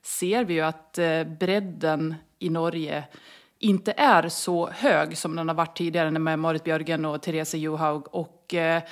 [0.03, 3.05] ser vi ju att eh, bredden i Norge
[3.63, 8.15] inte är så hög som den har varit tidigare med Marit Björgen och Therese Johaug.
[8.15, 8.83] Och eh,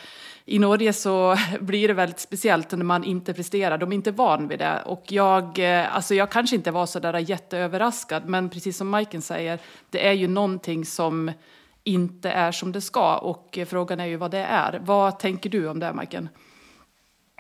[0.45, 3.79] i Norge så blir det väldigt speciellt när man inte presterar.
[3.79, 4.83] De är inte van vid det.
[4.87, 9.23] Och jag, eh, alltså jag kanske inte var så där jätteöverraskad, men precis som Majken
[9.23, 9.59] säger,
[9.91, 11.33] det är ju någonting som
[11.85, 13.17] inte är som det ska.
[13.17, 14.81] Och eh, frågan är ju vad det är.
[14.85, 16.29] Vad tänker du om det, Majken?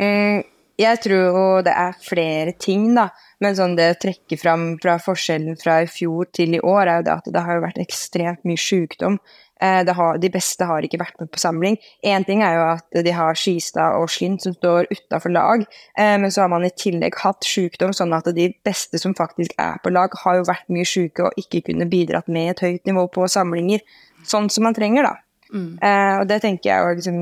[0.00, 0.42] Mm,
[0.80, 3.08] jag tror det är flera ting, då.
[3.40, 7.06] Men sånn det trekker fram fra forskjellen fra i fjor til i år, er jo
[7.06, 9.16] det at det har vært ekstremt mye sykdom.
[9.60, 11.76] Eh, har, de beste har ikke vært med på samling.
[12.04, 15.64] Én ting er jo at de har Skistad og Slind som står utafor lag,
[15.96, 19.56] eh, men så har man i tillegg hatt sykdom, sånn at de beste som faktisk
[19.60, 22.88] er på lag, har jo vært mye syke og ikke kunne bidratt med et høyt
[22.88, 23.84] nivå på samlinger.
[24.24, 25.16] Sånn som man trenger, da.
[25.52, 25.72] Mm.
[25.80, 27.20] Eh, og det tenker jeg jo liksom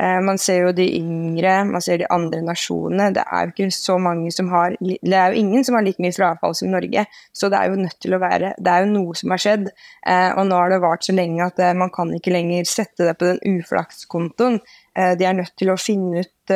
[0.00, 3.12] Eh, man ser jo de yngre, man ser de andre nasjonene.
[3.14, 6.02] Det er jo ikke så mange som har Det er jo ingen som har like
[6.02, 8.90] mye frafall som Norge, så det er jo nødt til å være Det er jo
[8.90, 9.70] noe som har skjedd,
[10.06, 13.06] Och og nå har det vart så lenge at eh, man kan ikke lenger sette
[13.06, 14.60] det på den uflakskontoen.
[14.94, 16.52] De er nødt til å finne ut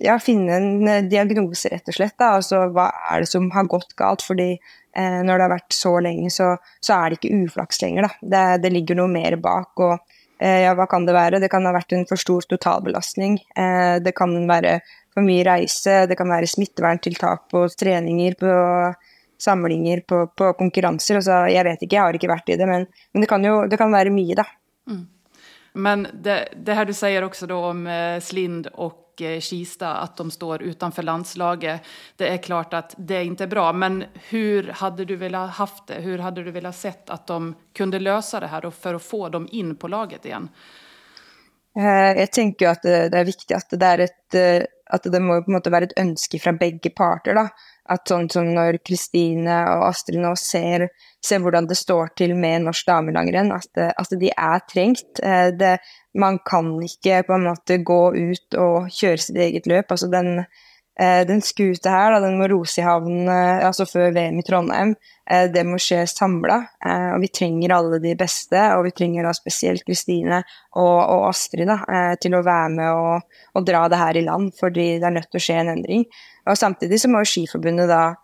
[0.00, 2.16] ja, finne en diagnose, rett og slett.
[2.18, 2.36] Da.
[2.38, 4.22] Altså, hva er det som har gått galt?
[4.22, 4.58] Fordi
[4.96, 8.02] när når det har vært så lenge, så, så er det ikke uflaks lenger.
[8.02, 8.10] Da.
[8.20, 9.72] Det, det ligger noe mer bak.
[9.76, 9.98] og
[10.38, 11.40] Eh, ja, hva kan det være?
[11.42, 13.38] Det kan ha vært en for stor totalbelastning.
[13.56, 14.80] Eh, det kan være
[15.14, 18.54] for mye reise, det kan være smitteverntiltak på treninger, på
[19.38, 21.20] samlinger, på, på konkurranser.
[21.20, 23.60] Altså, jeg vet ikke, jeg har ikke vært i det, men, men det kan jo
[23.70, 24.46] det kan være mye, da.
[24.90, 25.04] Mm.
[25.74, 29.94] Men det, det, här du säger också då om eh, Slind och och eh, Kista
[29.94, 31.80] att de står utanför landslaget.
[32.16, 35.94] Det är klart att det är inte bra, men hur hade du velat haft det?
[35.94, 39.48] Hur hade du velat sett att de kunde lösa det här för att få dem
[39.50, 40.48] in på laget igen?
[41.78, 45.44] Eh, jag tänker att det är viktigt att det, är ett, eh, att det måste
[45.44, 47.34] på något vara ett önske från bägge parter.
[47.34, 47.48] Då.
[47.88, 50.88] Att sånt som när Kristine och Astrid nu ser,
[51.26, 55.20] ser hur det står till med norsk damelangrenn, att, att de är trängt.
[55.58, 55.78] Det,
[56.18, 59.90] man kan inte på en måte gå ut och köra sitt eget löp.
[59.90, 60.38] Alltså den,
[61.00, 64.94] eh, den skuta här, da, den må rose i havn eh, VM i Trondheim.
[65.30, 66.56] Eh, det måste skje samla.
[66.86, 71.68] Eh, vi tränger alla de bästa, och vi tränger speciellt spesielt Kristine och, och Astrid
[71.68, 73.22] då, eh, till att vara med och,
[73.52, 76.04] och dra det här i land, för det är nödvändigt att ske en ändring.
[76.50, 78.14] Och samtidigt så måste Skiförbundet då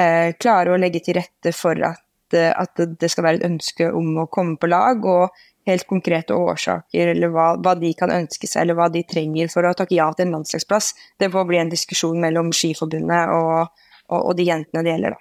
[0.00, 3.92] eh, klara att lägga till rätta för att eh, att det ska vara ett ønske
[3.92, 5.04] om att komma på lag.
[5.04, 5.30] och
[5.70, 9.64] helt konkreta orsaker eller vad, vad de kan önska sig eller vad de trenger för
[9.64, 10.94] att tacka ja till en landslagsplats.
[11.16, 13.60] Det får bli en diskussion mellan skidförbundet och,
[14.06, 15.10] och, och de jäntorna det gäller.
[15.10, 15.16] Då.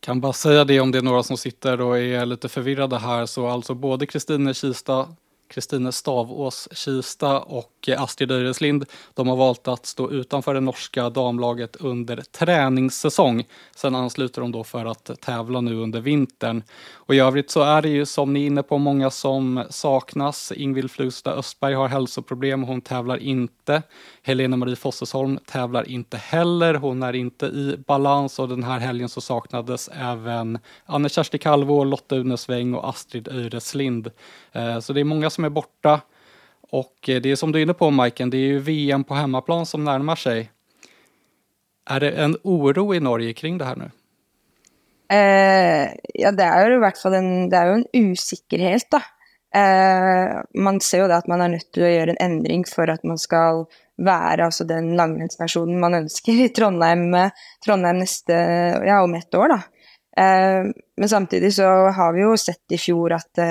[0.00, 3.26] Kan bara säga det om det är några som sitter och är lite förvirrade här
[3.26, 5.08] så alltså både Kristine Kista
[5.52, 8.84] Kristine Stavås Kista och eh, Astrid Öreslind.
[9.14, 13.44] De har valt att stå utanför det norska damlaget under träningssäsong.
[13.76, 16.62] Sen ansluter de då för att tävla nu under vintern.
[16.90, 20.52] Och i övrigt så är det ju som ni är inne på många som saknas.
[20.56, 23.82] Ingvild Flugstad Östberg har hälsoproblem, hon tävlar inte.
[24.22, 29.08] Helena Marie Fossesholm tävlar inte heller, hon är inte i balans och den här helgen
[29.08, 34.10] så saknades även Anne-Kersti Kalvå, Lotta Unesväng och Astrid Öreslind.
[34.52, 36.00] Eh, så det är många som är borta.
[36.72, 39.14] Och eh, det är som du är inne på Majken, det är ju VM på
[39.14, 40.50] hemmaplan som närmar sig.
[41.90, 43.90] Är det en oro i Norge kring det här nu?
[45.12, 49.02] Uh, ja, det är ju i hvert fall en, det er jo en usikkerhet, da.
[49.52, 52.62] Uh, eh, man ser jo det at man er nødt til å gjøre en endring
[52.64, 53.66] for at man skal
[54.00, 57.10] være altså den langrennsnasjonen man ønsker i Trondheim,
[57.60, 58.38] Trondheim neste,
[58.88, 59.52] ja, om ett år.
[59.52, 59.60] da.
[60.16, 63.44] Uh, men samtidig så har vi jo sett i fjor at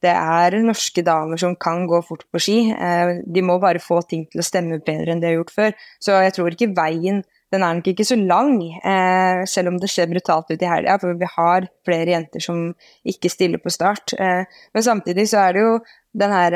[0.00, 2.70] det är norska damer som kan gå fort på ski.
[2.70, 5.72] Eh, de må bara få ting till att stämma bättre än de har gjort förr.
[5.98, 10.06] Så jag tror inte vägen, den är inte så lång, eh, även om det ser
[10.06, 11.00] brutalt ut i helgen.
[11.00, 14.12] För vi har fler jenter som inte stiller på start.
[14.18, 14.42] Eh.
[14.72, 15.78] Men samtidigt så är det ju
[16.12, 16.50] den här...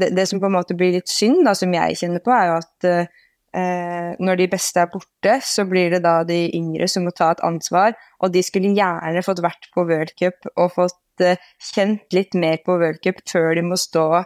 [0.00, 2.48] det, det, som på något sätt blir lite synd, då, som jag känner på, är
[2.48, 2.84] att
[3.54, 7.18] at eh, när de bästa är borta så blir det då de yngre som måste
[7.18, 7.94] ta ett ansvar.
[8.18, 11.40] Och de skulle gärna fått varit på World Cup och fått Eh,
[11.72, 14.24] kjent litt mer på World Cup før de må stå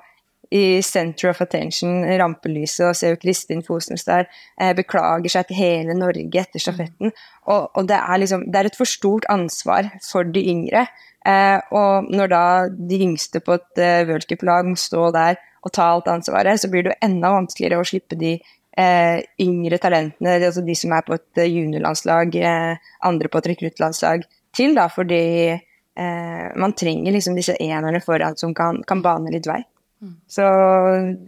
[0.54, 4.28] i center of attention, rampelyset, og ser jo Kristin Fosnes der
[4.60, 7.10] eh, beklager seg til hele Norge etter stafetten.
[7.50, 10.86] Og, og det, er liksom, det er et for stort ansvar for de yngre.
[11.26, 15.88] Eh, og når da de yngste på et eh, worldcuplag må stå der og ta
[15.96, 20.62] alt ansvaret, så blir det jo enda vanskeligere å slippe de eh, yngre talentene, altså
[20.62, 25.58] de som er på et eh, juniorlandslag, eh, andre på et rekruttlandslag, til, da, fordi
[25.96, 29.62] man trenger liksom disse enerne foran som kan, kan bane litt vei.
[30.28, 30.42] Så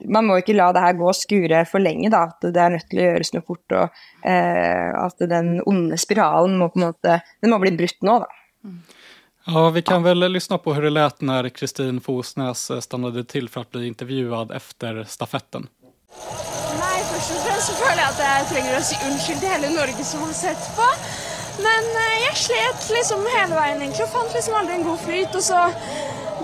[0.05, 2.27] man må ikke la det her gå og skure for lenge, da.
[2.29, 3.75] At det er nødt til å gjøres noe fort.
[3.75, 8.19] Og eh, at den onde spiralen må på en måte Den må bli brutt nå,
[8.25, 8.29] da.
[9.49, 13.49] Ja, vi kan väl lyssna på hur det lät när Kristin Fosnäs eh, stannade till
[13.49, 15.69] för att bli intervjuad efter stafetten.
[16.81, 19.73] Nej, först och främst så føler jeg at jeg trenger å si unnskyld til hele
[19.73, 20.93] Norge som har sett på.
[21.67, 25.35] Men eh, slet liksom hela vägen egentligen och fann liksom aldrig en god flyt.
[25.35, 25.71] och så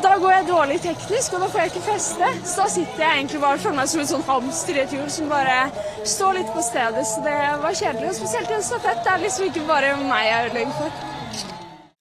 [0.03, 2.27] då går jag dåligt tekniskt och då får jag inte fäste.
[2.45, 5.11] Så då sitter jag egentligen bara för mig som en sån hamster i ett hjul
[5.11, 5.71] som bara
[6.05, 7.07] står lite på stället.
[7.07, 8.09] Så det var kjedelig.
[8.09, 9.05] Och speciellt i en stafett.
[9.05, 10.91] Det är liksom inte bara mig jag är ødelegger för.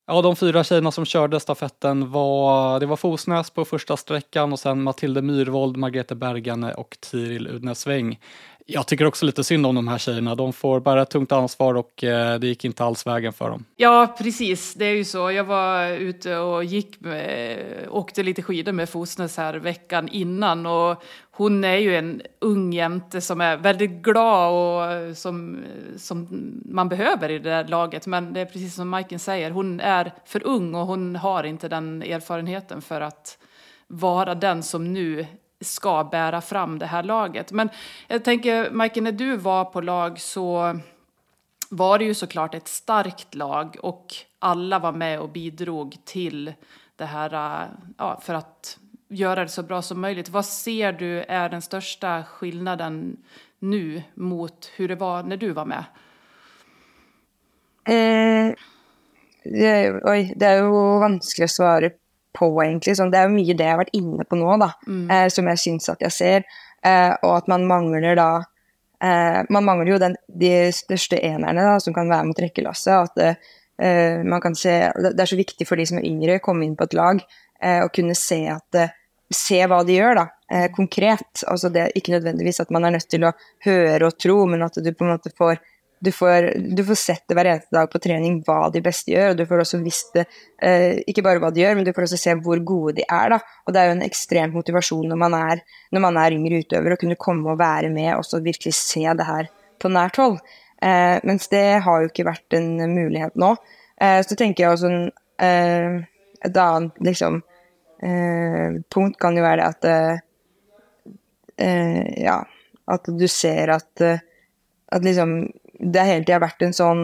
[0.08, 4.60] Ja, de fyra tjejerna som körde stafetten var, det var Fosnäs på första sträckan och
[4.60, 8.20] sen Matilde Myrvold, Margrethe Bergane och Tiril Udnesväng.
[8.66, 10.36] Jag tycker också lite synd om de här tjejerna.
[10.36, 13.66] De får bära ett tungt ansvar och eh, det gick inte alls vägen för dem.
[13.76, 14.74] Ja, precis.
[14.74, 15.32] Det är ju så.
[15.32, 17.58] Jag var ute och gick med,
[17.90, 23.22] åkte lite skidor med Fosnes här veckan innan och hon är ju en ung jämte
[23.22, 25.64] som är väldigt glad och som,
[25.98, 26.28] som
[26.66, 28.08] man behöver i det där laget.
[28.08, 31.68] Men det är precis som Majken säger, hon är för ung och hon har inte
[31.68, 33.38] den erfarenheten för att
[33.88, 35.26] vara den som nu
[35.64, 37.52] ska bära fram det här laget.
[37.52, 37.70] Men
[38.08, 40.80] jag tänker, Mike, när du var på lag så
[41.70, 44.06] var det ju såklart ett starkt lag och
[44.40, 46.54] alla var med och bidrog till
[46.96, 48.78] det här ja, för att
[49.10, 50.30] göra det så bra som möjligt.
[50.30, 53.18] Vad ser du är den största skillnaden
[53.60, 55.86] nu mot hur det var när du var med?
[57.86, 58.56] Eh,
[59.44, 61.90] det, oj, det är ju vanskelig att svara
[62.36, 62.96] på, egentlig.
[62.98, 65.04] Sånn, det er jo mye det jeg har vært inne på nå, da, mm.
[65.12, 66.48] eh, som jeg syns at jeg ser.
[66.84, 68.30] Eh, og at man mangler da
[69.00, 73.14] eh, Man mangler jo den, de største enerne da, som kan være mot rekkelasset.
[73.14, 76.44] At eh, man kan se Det er så viktig for de som er yngre, å
[76.44, 79.00] komme inn på et lag eh, og kunne se at eh,
[79.34, 81.42] Se hva de gjør, da, konkret.
[81.50, 83.32] Altså det er ikke nødvendigvis at man er nødt til å
[83.66, 85.56] høre og tro, men at du på en måte får
[86.04, 89.32] du får, du får sett det hver eneste dag på trening hva de beste gjør,
[89.32, 90.26] og du får også visst det,
[90.60, 93.36] eh, ikke bare hva de gjør, men du får også se hvor gode de er.
[93.36, 93.40] da.
[93.64, 95.64] Og det er jo en ekstrem motivasjon når man er,
[95.96, 99.06] når man er yngre utøver, å kunne komme og være med og så virkelig se
[99.06, 99.48] det her
[99.80, 100.42] på nært hold.
[100.84, 103.54] Eh, mens det har jo ikke vært en mulighet nå.
[104.04, 106.04] Eh, så tenker jeg også en, eh,
[106.44, 107.38] Et annet liksom,
[108.04, 110.18] eh, punkt kan jo være det at eh,
[111.58, 112.42] eh, Ja,
[112.92, 114.20] at du ser at, eh,
[114.92, 115.48] at liksom
[115.84, 117.04] det har hele tida vært en sånn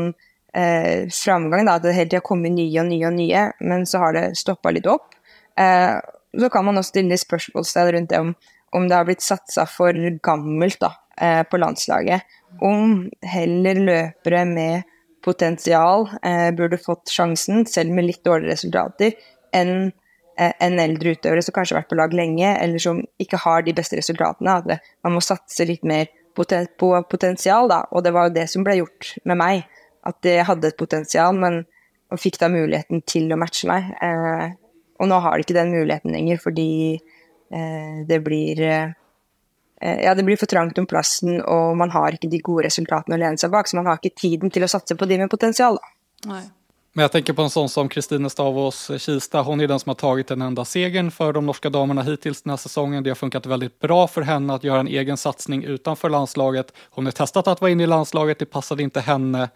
[0.56, 4.04] eh, framgang, da, at det hele tida kommer nye og nye og nye, men så
[4.04, 5.14] har det stoppa litt opp.
[5.60, 5.98] Eh,
[6.40, 8.34] så kan man også stille spørsmålstegn rundt det om,
[8.78, 12.38] om det har blitt satsa for gammelt da, eh, på landslaget.
[12.66, 19.18] Om heller løpere med potensial eh, burde fått sjansen, selv med litt dårligere resultater,
[19.56, 19.92] enn
[20.40, 23.66] eh, en eldre utøvere som kanskje har vært på lag lenge, eller som ikke har
[23.66, 24.60] de beste resultatene.
[24.62, 27.84] At man må satse litt mer poten på potential, da.
[27.94, 29.68] Og det var jo det som ble gjort med meg.
[30.08, 31.64] At det hadde et potensial, men
[32.10, 33.92] og fikk da muligheten til å matche meg.
[34.02, 34.48] Eh,
[35.00, 38.96] og nå har de ikke den muligheten lenger, fordi eh, det blir eh,
[39.80, 43.22] ja, det blir for trangt om plassen, og man har ikke de gode resultatene å
[43.22, 43.70] lene seg bak.
[43.70, 45.80] Så man har ikke tiden til å satse på de med potensial.
[45.80, 45.94] Da.
[46.34, 46.48] Nej.
[47.00, 49.42] Men jag tänker på en sån som Kristine Stavås Kista.
[49.42, 52.50] Hon är den som har tagit den enda segern för de norska damerna hittills den
[52.50, 53.04] här säsongen.
[53.04, 56.74] Det har funkat väldigt bra för henne att göra en egen satsning utanför landslaget.
[56.90, 59.50] Hon har testat att vara inne i landslaget, det passade inte henne.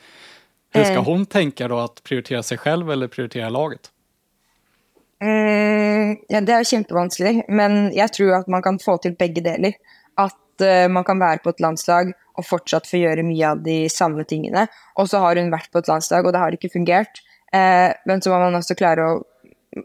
[0.73, 3.91] Hur ska hon tänka då att prioritera sig själv eller prioritera laget?
[5.21, 9.75] Mm, ja, det er kjempevanskelig, men jeg tror at man kan få til begge deler.
[10.17, 13.89] At uh, man kan være på et landslag og fortsatt få gjøre mye av de
[13.89, 14.67] samme tingene.
[14.95, 17.23] Og så har hun vært på et landslag, og det har ikke fungert.
[17.53, 19.21] Eh, men så må man også klare å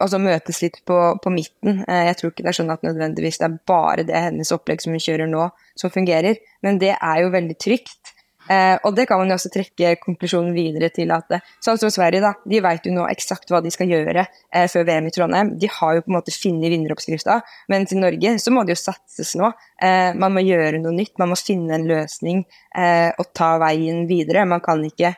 [0.01, 1.83] altså møtes litt på, på midten.
[1.89, 4.85] Eh, Jeg tror ikke det er sånn at nødvendigvis det er bare det hennes opplegg
[4.85, 6.41] som hun kjører nå, som fungerer.
[6.65, 8.15] Men det er jo veldig trygt.
[8.49, 11.91] Eh, og det kan man jo også trekke konklusjonen videre til at eh, sånn som
[11.93, 15.13] Sverige, da, de vet jo nå eksakt hva de skal gjøre eh, før VM i
[15.13, 15.51] Trondheim.
[15.61, 18.81] De har jo på en måte funnet vinneroppskrifta, mens i Norge så må det jo
[18.81, 19.51] satses nå.
[19.85, 22.41] Eh, man må gjøre noe nytt, man må finne en løsning
[22.73, 24.49] eh, og ta veien videre.
[24.49, 25.13] Man kan ikke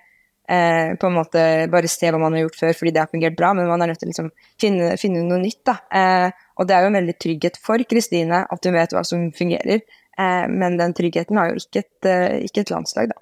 [0.50, 3.38] eh, på en måte bare se hva man har gjort før fordi det har fungert
[3.38, 5.62] bra, men man er nødt til å liksom finne, finne, noe nytt.
[5.68, 5.76] da.
[5.94, 9.30] Eh, og det er jo en veldig trygghet for Kristine at hun vet hva som
[9.36, 9.82] fungerer.
[10.18, 13.08] Eh, men den tryggheten har ju inte ett, eh, ikke et landslag.
[13.08, 13.14] da.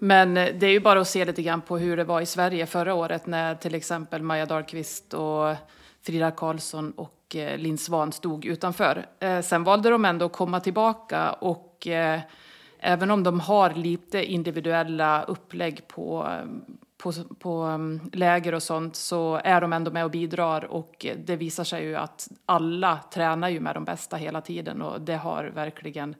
[0.00, 2.26] Men eh, det är ju bara att se lite grann på hur det var i
[2.26, 5.54] Sverige förra året när till exempel Maja Dahlqvist och
[6.02, 9.06] Frida Karlsson och eh, Linn Svan stod utanför.
[9.42, 11.86] Sen valde de ändå att komma tillbaka och
[12.78, 16.28] även om de har lite individuella upplägg på,
[16.98, 21.36] på, på mm, läger och sånt så är de ändå med och bidrar och det
[21.36, 25.44] visar sig ju att alla tränar ju med de bästa hela tiden och det har
[25.44, 26.14] verkligen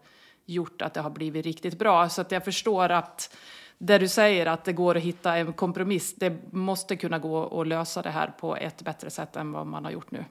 [0.46, 2.08] gjort att det har blivit riktigt bra.
[2.08, 3.36] Så att jag förstår att
[3.78, 7.66] det du säger att det går att hitta en kompromiss, det måste kunna gå att
[7.66, 10.24] lösa det här på ett bättre sätt än vad man har gjort nu.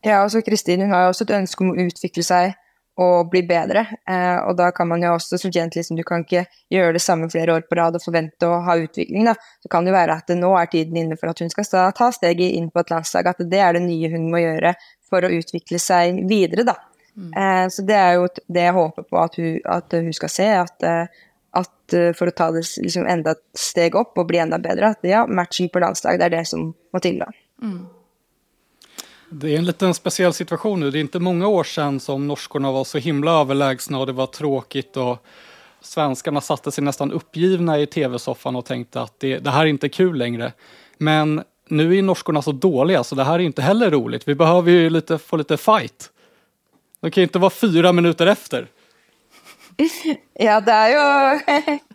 [0.00, 2.54] Ja, alltså Kristin har också ett önskemål om att utveckla sig
[3.00, 3.86] og bli bedre.
[4.08, 7.02] Eh, og da kan man jo også som kjent liksom, Du kan ikke gjøre det
[7.02, 9.24] samme flere år på rad og forvente å ha utvikling.
[9.24, 9.34] da.
[9.62, 12.10] Så kan det være at det nå er tiden inne for at hun skal ta
[12.12, 13.26] steget inn på et landslag.
[13.26, 14.74] At det er det nye hun må gjøre
[15.08, 16.76] for å utvikle seg videre, da.
[17.16, 17.32] Mm.
[17.32, 20.48] Eh, så det er jo det jeg håper på at hun, at hun skal se.
[20.60, 24.40] At, eh, at, eh, for å ta det liksom enda et steg opp og bli
[24.40, 27.28] enda bedre, at ja, matching på landslag, det er det som må til, da.
[27.62, 27.82] Mm.
[29.34, 30.90] Det är en liten speciell situation nu.
[30.90, 34.26] Det är inte många år sedan som norskorna var så himla överlägsna och det var
[34.26, 35.24] tråkigt och
[35.80, 39.88] svenskarna satte sig nästan uppgivna i tv-soffan och tänkte att det, det här är inte
[39.88, 40.52] kul längre.
[40.98, 44.28] Men nu är norskorna så dåliga så det här är inte heller roligt.
[44.28, 46.10] Vi behöver ju lite, få lite fight.
[47.00, 48.66] Det kan ju inte vara fyra minuter efter.
[50.34, 51.78] Ja, det är ju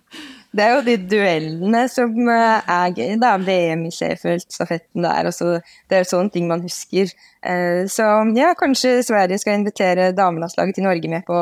[0.57, 3.35] Det er jo de duellene som eh, er gøy, da.
[3.37, 5.29] VM i Sheffield, stafetten der.
[5.29, 7.11] Også, det er sånne ting man husker.
[7.45, 11.41] Eh, så ja, kanskje Sverige skal invitere damelandslaget til Norge med på,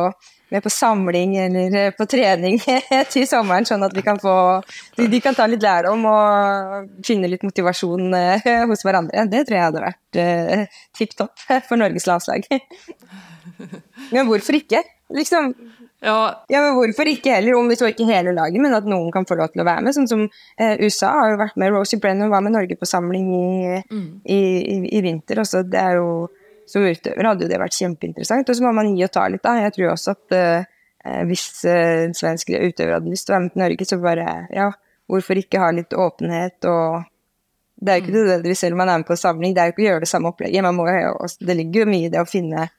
[0.52, 2.60] med på samling eller eh, på trening
[3.14, 4.36] til sommeren, sånn at vi kan få
[5.00, 8.20] de, kan ta litt lærdom og finne litt motivasjon
[8.68, 9.30] hos hverandre.
[9.32, 12.52] Det tror jeg hadde vært tipp topp for Norges landslag.
[14.12, 14.84] Men hvorfor ikke?
[15.10, 15.54] Liksom,
[16.02, 16.46] Ja.
[16.50, 19.26] ja, men hvorfor ikke heller, om vi så ikke hele laget, men at noen kan
[19.26, 19.96] få lov til å være med.
[19.96, 23.32] Sånn som eh, USA har jo vært med, Rosie Brennan var med Norge på samling
[23.34, 24.08] i, mm.
[24.26, 25.42] i, i, i vinter.
[25.42, 26.28] Også, det er jo,
[26.70, 28.50] som utøver hadde jo det vært kjempeinteressant.
[28.50, 29.56] Og så må man gi og ta litt, da.
[29.64, 30.70] Jeg tror også at eh,
[31.06, 34.30] eh hvis eh, svensk utøver hadde lyst til å være med til Norge, så bare
[34.54, 34.70] ja,
[35.10, 37.06] hvorfor ikke ha litt åpenhet og
[37.76, 38.20] det er jo ikke mm.
[38.20, 40.10] nødvendigvis selv om man er med på samling, det er jo ikke å gjøre det
[40.10, 40.64] samme opplegget.
[40.64, 40.88] Man må,
[41.50, 42.74] det ligger jo mye i det å finne eh,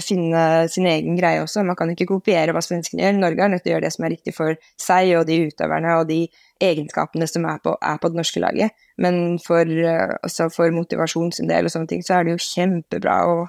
[0.00, 1.64] finne sin egen greie også.
[1.66, 3.16] Man kan ikke kopiere hva svenskene gjør.
[3.18, 5.96] Norge er nødt til å gjøre det som er riktig for seg og de utøverne
[5.98, 6.20] og de
[6.62, 8.70] egenskapene som er på, er på det norske laget.
[9.02, 10.14] Men for, eh,
[10.54, 13.48] for motivasjon sin del og sånne ting, så er det jo kjempebra å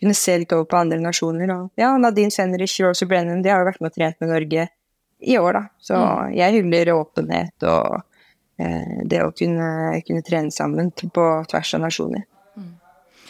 [0.00, 1.50] kunne se litt over på andre nasjoner.
[1.54, 4.68] Og ja, Nadine Fenrich, Rosie Brennan, de har jo vært med og trent med Norge
[5.20, 5.62] i år, da.
[5.82, 6.34] Så Mm.
[6.36, 8.02] jeg hyller åpenhet og
[8.58, 12.24] eh, det å kunne, kunne trene sammen på tvers av nasjoner.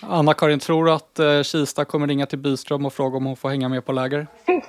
[0.01, 3.49] Anna-Karin, tror du att eh, Kista kommer ringa till Byström och fråga om hon får
[3.49, 4.27] hänga med på läger?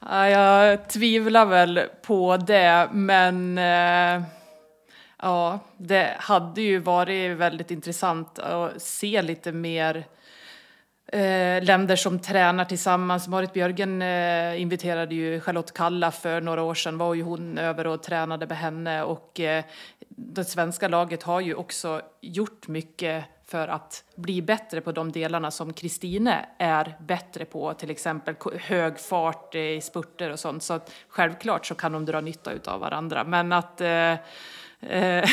[0.00, 4.22] Ja, jag tvivlar väl på det, men eh,
[5.22, 10.06] ja, det hade ju varit väldigt intressant att se lite mer
[11.12, 13.28] eh, länder som tränar tillsammans.
[13.28, 17.86] Marit Björgen eh, inviterade ju Charlotte Kalla för några år sedan, var ju hon över
[17.86, 19.64] och tränade med henne och eh,
[20.18, 25.50] det svenska laget har ju också gjort mycket för att bli bättre på de delarna
[25.50, 30.62] som Kristine är bättre på, till exempel hög fart i spurter och sånt.
[30.62, 33.24] Så självklart så kan de dra nytta av varandra.
[33.24, 34.12] Men att, eh,
[34.80, 35.28] eh,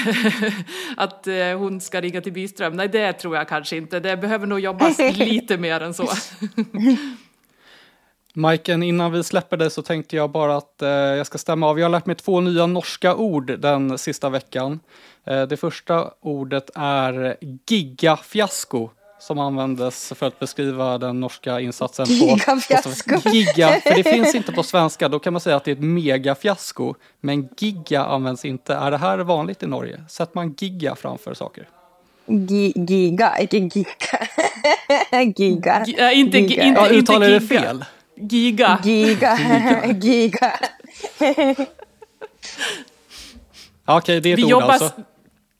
[0.97, 3.99] att eh, hon ska ringa till Byström, nej det tror jag kanske inte.
[3.99, 6.07] Det behöver nog jobbas lite mer än så.
[8.38, 11.79] Majken, innan vi släpper dig så tänkte jag bara att eh, jag ska stämma av.
[11.79, 14.79] Jag har lärt mig två nya norska ord den sista veckan.
[15.25, 17.36] Eh, det första ordet är
[17.69, 22.11] gigafiasko som användes för att beskriva den norska insatsen på...
[22.11, 23.29] Gigafiasko.
[23.29, 25.09] Giga, för det finns inte på svenska.
[25.09, 26.93] Då kan man säga att det är ett megafiasko.
[27.21, 28.73] Men giga används inte.
[28.75, 30.03] Är det här vanligt i Norge?
[30.09, 31.67] Sätter man giga framför saker?
[32.27, 33.86] Gi- giga, ikke giga.
[35.36, 35.83] giga.
[35.86, 36.63] Gi- äh, inte, gi- Giga.
[36.63, 37.86] inte, Ja, inte uttalar det fel?
[38.18, 38.80] Giga.
[38.84, 39.38] Giga.
[40.01, 40.53] giga.
[43.86, 44.91] Okej, det är ett Vi ord jobbar, alltså.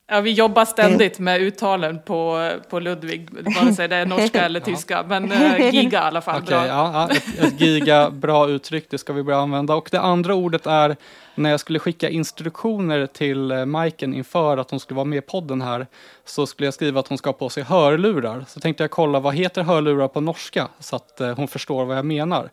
[0.08, 4.60] Ja, vi jobbar ständigt med uttalen på, på Ludvig, vare sig det är norska eller
[4.60, 5.04] tyska.
[5.08, 6.42] Men eh, giga i alla fall.
[6.44, 6.68] Okej, bra.
[6.68, 9.76] ja, ett giga, bra uttryck, det ska vi börja använda.
[9.76, 10.96] Och det andra ordet är
[11.36, 15.22] när jag skulle skicka instruktioner till eh, Majken inför att hon skulle vara med i
[15.22, 15.88] podden här,
[16.26, 18.46] så skulle jag skriva att hon ska ha på sig hörlurar.
[18.48, 20.68] Så tänkte jag kolla, vad heter hörlurar på norska?
[20.80, 22.50] Så att eh, hon förstår vad jag menar.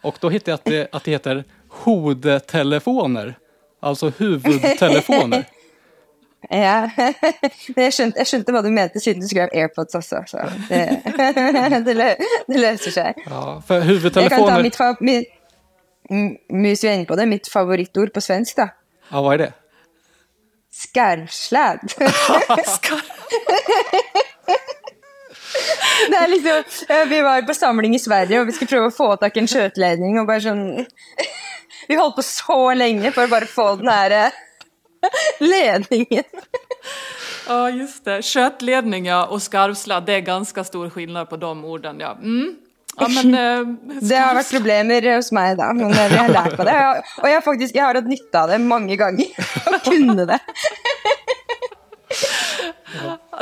[0.00, 3.38] Och då hittade jag att det, att det heter hodetelefoner.
[3.80, 5.44] Alltså huvudtelefoner.
[6.50, 6.88] Ja.
[7.76, 10.20] Jeg skjønte, jeg skjønte hva du mente siden du skrev AirPods også.
[10.28, 10.38] Så
[10.68, 10.82] det,
[11.86, 12.08] det, lø,
[12.48, 13.22] det løser seg.
[13.26, 15.24] Ja, för Jeg kan ta huvudtelefoner, mitt, fa- mi-
[16.52, 18.68] Mus vi er inne på det, mitt favorittord på svensk, da.
[19.10, 19.52] ja vad är det?
[20.74, 21.78] Skarvslæd.
[26.10, 26.64] Det er liksom,
[27.08, 29.48] Vi var på samling i Sverige, og vi skulle prøve å få tak i en
[29.50, 30.18] skjøteledning.
[30.20, 30.64] og bare sånn,
[31.88, 34.30] Vi holdt på så lenge for å bare få den her eh,
[35.38, 36.24] ledningen.
[37.46, 38.24] Ja, just det.
[38.24, 42.00] Köttledning ja, och skarvsladd, det är ganska stor skillnad på de orden.
[42.00, 42.56] Ja, mm.
[42.96, 43.34] ja men...
[43.34, 45.72] Eh, Det har vært problemer hos meg, da.
[45.76, 46.72] Men vi har lært på det.
[46.72, 49.28] Og jeg, og jeg, har faktisk, jeg har hatt nytte av det mange ganger.
[49.68, 50.40] Å kunne det.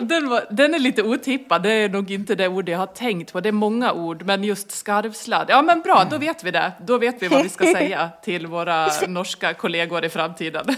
[0.01, 3.33] Den, var, den är lite otippad, det är nog inte det ord jag har tänkt
[3.33, 3.41] på.
[3.41, 5.47] Det är många ord, men just skarvsladd.
[5.49, 6.73] Ja men bra, då vet vi det.
[6.81, 10.65] Då vet vi vad vi ska säga till våra norska kollegor i framtiden.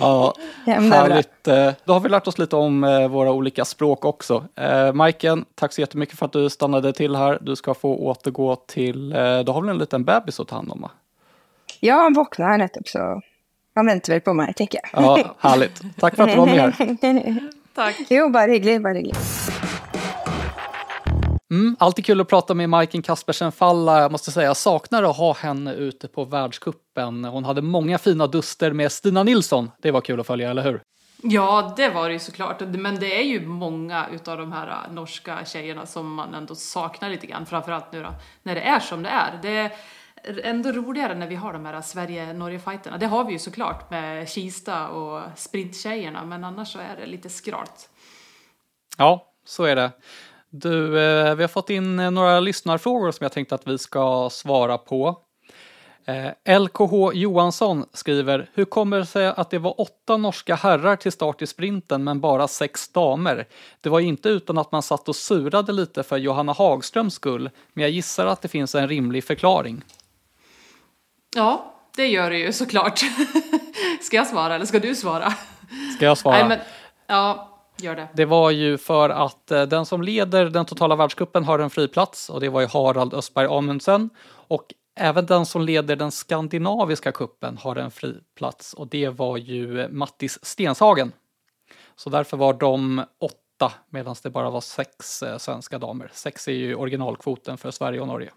[0.00, 0.34] Ja,
[0.66, 1.48] härligt.
[1.48, 4.44] Eh, Då har vi lärt oss lite om eh, våra olika språk också.
[4.54, 7.38] Eh, Majken, tack så jättemycket för att du stannade till här.
[7.40, 10.80] Du ska få återgå till, du har väl en liten bebis att ta hand om
[10.80, 10.90] va?
[11.80, 13.22] Ja, han våkna her nettopp, så
[13.76, 14.90] han venter vel på meg, tenker jeg.
[14.92, 15.82] Ja, härligt.
[16.00, 17.50] Tack för att du var med här.
[17.74, 17.96] Tack.
[18.08, 18.82] Jo, bare hyggelig.
[18.82, 19.16] Bare hyggelig.
[21.50, 24.00] Mm, alltid kul att prata med Majken Kaspersen Falla.
[24.00, 27.24] Jag måste säga, jag saknar att ha henne ute på världskuppen.
[27.24, 29.70] Hon hade många fina duster med Stina Nilsson.
[29.82, 30.80] Det var kul att följa, eller hur?
[31.22, 32.60] Ja, det var det ju såklart.
[32.60, 37.10] Men det är ju många utav de här äh, norska tjejerna som man ändå saknar
[37.10, 37.46] lite grann.
[37.46, 39.38] Framförallt nu då, när det är som det är.
[39.42, 39.72] Det är
[40.42, 42.98] ändå roligare när vi har de här Sverige-Norge-fighterna.
[42.98, 47.28] Det har vi ju såklart med Kista och sprinttjejerna, men annars så är det lite
[47.28, 47.90] skralt.
[48.98, 49.90] Ja, så är det.
[50.50, 54.30] Du, eh, vi har fått in eh, några lyssnarfrågor som jag tänkte att vi ska
[54.30, 55.20] svara på.
[56.04, 61.12] Eh, LKH Johansson skriver, hur kommer det sig att det var åtta norska herrar till
[61.12, 63.46] start i sprinten men bara sex damer?
[63.80, 67.50] Det var ju inte utan att man satt och surade lite för Johanna Hagströms skull,
[67.72, 69.82] men jag gissar att det finns en rimlig förklaring.
[71.36, 72.98] Ja, det gör det ju såklart.
[74.00, 75.32] ska jag svara eller ska du svara?
[75.96, 76.38] Ska jag svara?
[76.38, 76.58] Nej, men,
[77.06, 78.08] ja, gör det.
[78.14, 81.88] Det var ju för att eh, den som leder den totala världscupen har en fri
[81.88, 84.10] plats och det var ju Harald Östberg Amundsen.
[84.28, 89.36] Och även den som leder den skandinaviska kuppen har en fri plats och det var
[89.36, 91.12] ju Mattis Stenshagen.
[91.96, 96.10] Så därför var de åtta åtta medan det bara var sex eh, svenska damer.
[96.12, 98.30] Sex är ju originalkvoten för Sverige och Norge.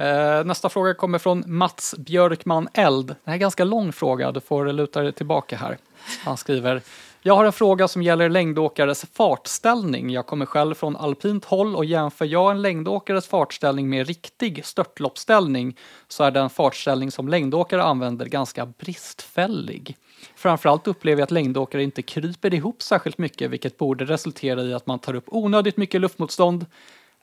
[0.00, 3.06] Eh, nästa fråga kommer från Mats Björkman Eld.
[3.06, 5.78] Det här är en ganska lång fråga, du får luta dig tillbaka här.
[6.24, 6.82] Han skriver
[7.22, 10.10] jag har en fråga som gäller längdåkares fartställning.
[10.10, 15.76] Jag kommer själv från alpint håll och jämför jag en längdåkares fartställning med riktig störtloppsställning
[16.08, 19.96] så är den fartställning som längdåkare använder ganska bristfällig.
[20.36, 24.86] Framförallt upplever jag att längdåkare inte kryper ihop särskilt mycket vilket borde resultera i att
[24.86, 26.66] man tar upp onödigt mycket luftmotstånd.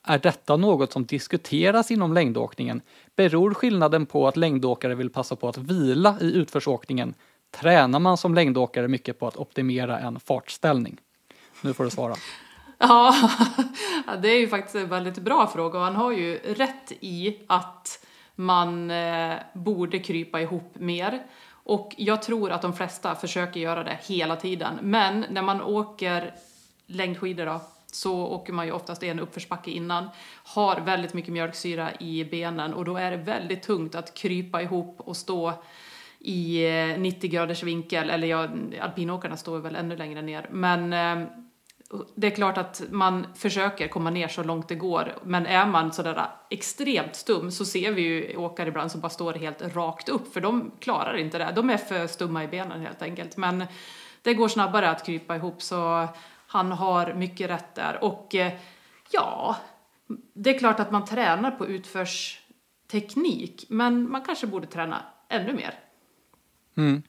[0.08, 2.82] Är detta något som diskuteras inom längdåkningen?
[3.16, 7.14] Beror skillnaden på att längdåkare vill passa på att vila i utförsåkningen
[7.52, 10.98] tränar man som längdåkare mycket på att optimera en fartställning?
[11.62, 12.16] Nu får du svara.
[12.78, 13.16] Ja,
[14.22, 18.06] det är ju faktiskt en väldigt bra fråga och han har ju rätt i att
[18.36, 21.24] man eh, borde krypa ihop mer.
[21.50, 24.80] Och jag tror att de flesta försöker göra det hela tiden.
[24.82, 26.36] Men när man åker
[26.86, 27.62] längdskidor då,
[27.98, 30.10] så åker man ju oftast i en uppförsbacke innan,
[30.44, 34.96] har väldigt mycket mjölksyra i benen och då är det väldigt tungt att krypa ihop
[35.00, 35.54] och stå
[36.20, 38.48] i eh, 90 graders vinkel, eller ja,
[38.82, 40.48] alpinåkarna står väl ännu längre ner.
[40.52, 41.28] Men eh,
[42.16, 45.94] det är klart att man försöker komma ner så långt det går, men är man
[45.94, 50.34] sådär extremt stum så ser vi ju åkare ibland som bara står helt rakt upp,
[50.34, 51.52] för de klarar inte det.
[51.56, 53.38] De är för stumma i benen helt enkelt.
[53.38, 53.66] Men
[54.22, 56.08] det går snabbare att krypa ihop, så
[56.48, 58.04] han har mycket rätt där.
[58.04, 58.54] Och eh,
[59.12, 59.56] ja,
[60.34, 65.80] det är klart att man tränar på utförsteknik, men man kanske borde träna ännu mer.
[66.78, 67.04] Mm.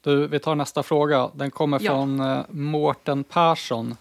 [0.00, 1.30] Du, vi tar nästa fråga.
[1.34, 1.90] Den kommer ja.
[1.90, 3.96] från eh, Mårten Persson.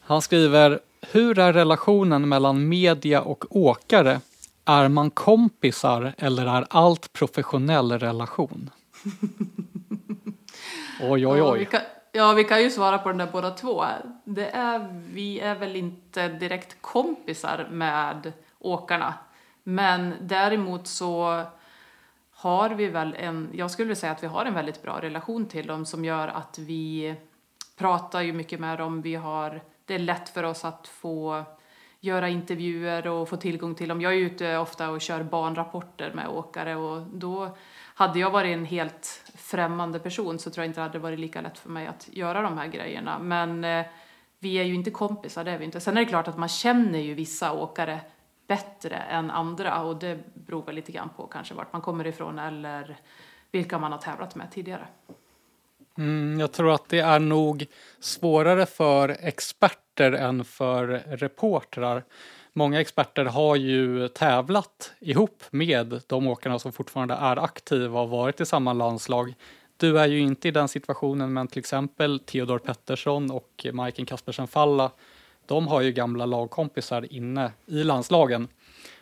[0.00, 4.20] Han skriver, hur är relationen mellan media och åkare?
[4.64, 8.70] Är man kompisar eller är allt professionell relation?
[11.00, 11.68] oj, oj, oj.
[11.72, 11.80] Ja
[12.14, 13.84] ja, vi kan ju svara på den där båda två.
[14.24, 19.14] Det är, vi är väl inte direkt kompisar med åkarna.
[19.62, 21.42] Men däremot så
[22.30, 25.66] har vi väl en, jag skulle säga att vi har en väldigt bra relation till
[25.66, 27.14] dem som gör att vi
[27.76, 29.02] pratar ju mycket med dem.
[29.02, 31.44] Vi har, det är lätt för oss att få
[32.00, 34.00] göra intervjuer och få tillgång till dem.
[34.00, 37.56] Jag är ute ofta och kör banrapporter med åkare och då
[37.94, 41.40] hade jag varit en helt främmande person så tror jag inte det hade varit lika
[41.40, 43.18] lätt för mig att göra de här grejerna.
[43.18, 43.86] Men eh,
[44.38, 45.80] vi är ju inte kompisar, det är vi inte.
[45.80, 48.00] Sen är det klart att man känner ju vissa åkare
[48.46, 52.38] bättre än andra och det beror väl lite grann på kanske vart man kommer ifrån
[52.38, 52.96] eller
[53.50, 54.86] vilka man har tävlat med tidigare.
[55.98, 57.66] Mm, jag tror att det är nog
[58.00, 62.04] svårare för experter än för reportrar.
[62.56, 68.40] Många experter har ju tävlat ihop med de åkarna som fortfarande är aktiva och varit
[68.40, 69.34] i samma landslag.
[69.76, 74.48] Du är ju inte i den situationen, men till exempel Theodor Pettersson och Majken Kaspersen
[74.48, 74.90] Falla
[75.46, 78.48] de har ju gamla lagkompisar inne i landslagen.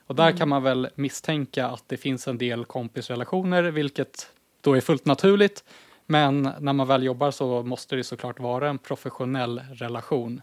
[0.07, 0.39] Och där mm.
[0.39, 4.31] kan man väl misstänka att det finns en del kompisrelationer, vilket
[4.61, 5.65] då är fullt naturligt.
[6.07, 10.43] Men när man väl jobbar så måste det såklart vara en professionell relation.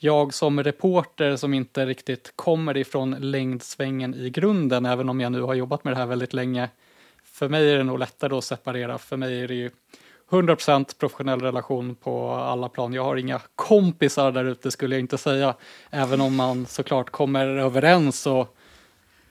[0.00, 5.40] Jag som reporter som inte riktigt kommer ifrån längdsvängen i grunden, även om jag nu
[5.40, 6.68] har jobbat med det här väldigt länge,
[7.24, 8.98] för mig är det nog lättare att separera.
[8.98, 9.70] För mig är det ju
[10.30, 12.92] 100% professionell relation på alla plan.
[12.92, 15.54] Jag har inga kompisar där ute skulle jag inte säga.
[15.90, 18.56] Även om man såklart kommer överens och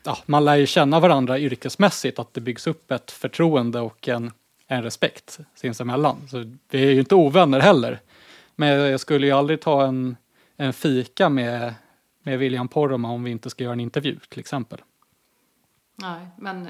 [0.03, 4.32] ja, man lär ju känna varandra yrkesmässigt, att det byggs upp ett förtroende och en,
[4.68, 6.28] en respekt sinsemellan.
[6.30, 7.99] Så vi är ju inte ovänner heller.
[8.55, 10.15] Men jag skulle ju aldrig ta en,
[10.58, 11.74] en fika med,
[12.24, 14.82] med William Poromaa om vi inte ska göra en intervju till exempel.
[15.95, 16.70] Nej, men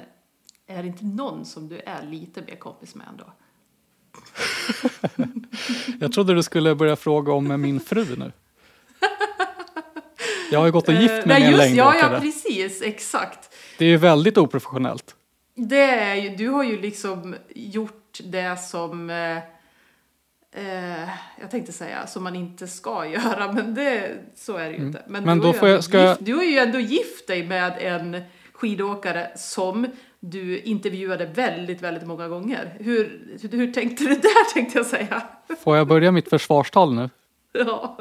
[0.68, 3.34] är det inte någon som du är lite mer kompis med ändå?
[6.00, 8.32] jag trodde du skulle börja fråga om min fru nu.
[10.52, 11.98] Jag har ju gått och gift mig med en längdåkare.
[12.00, 13.56] Ja, ja, precis, exakt.
[13.78, 15.16] Det är ju väldigt oprofessionellt.
[15.56, 19.10] Det är ju, du har ju liksom gjort det som,
[20.52, 21.10] eh,
[21.42, 24.88] jag tänkte säga, som man inte ska göra, men det, så är det ju mm.
[24.88, 25.04] inte.
[25.08, 26.10] Men, men du, då får jag, ska...
[26.10, 28.22] gift, du har ju ändå gift dig med en
[28.54, 29.88] skidåkare som
[30.20, 32.78] du intervjuade väldigt, väldigt många gånger.
[32.80, 35.24] Hur, hur tänkte du där tänkte jag säga?
[35.60, 37.10] Får jag börja mitt försvarstal nu?
[37.66, 37.98] Ja.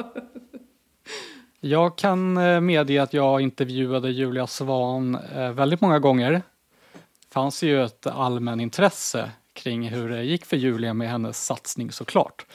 [1.61, 6.31] Jag kan eh, medge att jag intervjuade Julia Svan eh, väldigt många gånger.
[6.33, 12.47] Det fanns ju ett allmänintresse kring hur det gick för Julia med hennes satsning såklart.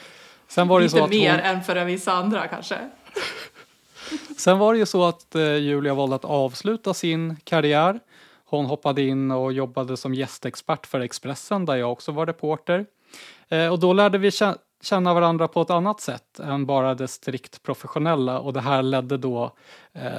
[0.48, 1.40] Sen var det Lite så att mer hon...
[1.40, 2.78] än för vissa andra kanske?
[4.36, 8.00] Sen var det ju så att eh, Julia valde att avsluta sin karriär
[8.52, 12.86] hon hoppade in och jobbade som gästexpert för Expressen där jag också var reporter.
[13.48, 14.30] Eh, och då lärde vi
[14.82, 19.16] känna varandra på ett annat sätt än bara det strikt professionella och det här ledde
[19.16, 19.52] då,
[19.92, 20.10] eh,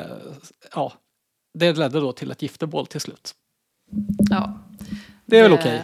[0.76, 0.94] ja,
[1.54, 3.32] det ledde då till ett giftermål till slut.
[4.30, 4.60] Ja.
[5.26, 5.82] Det är väl okej?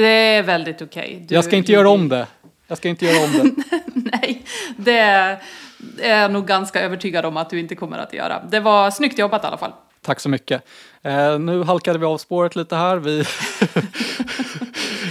[0.00, 1.22] Det är väldigt okej.
[1.24, 1.36] Okay.
[1.36, 2.26] Jag ska inte göra om det.
[2.66, 3.80] Jag ska inte göra om det.
[4.12, 4.42] Nej,
[4.76, 5.40] det är
[6.02, 8.42] jag nog ganska övertygad om att du inte kommer att göra.
[8.50, 9.72] Det var snyggt jobbat i alla fall.
[10.00, 10.62] Tack så mycket.
[11.02, 12.96] Eh, nu halkade vi av spåret lite här.
[12.96, 13.24] Vi,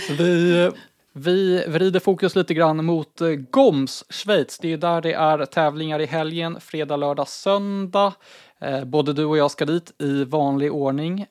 [0.17, 0.71] vi,
[1.13, 4.59] vi vrider fokus lite grann mot eh, Goms, Schweiz.
[4.59, 8.13] Det är där det är tävlingar i helgen, fredag, lördag, söndag.
[8.61, 11.25] Eh, både du och jag ska dit i vanlig ordning.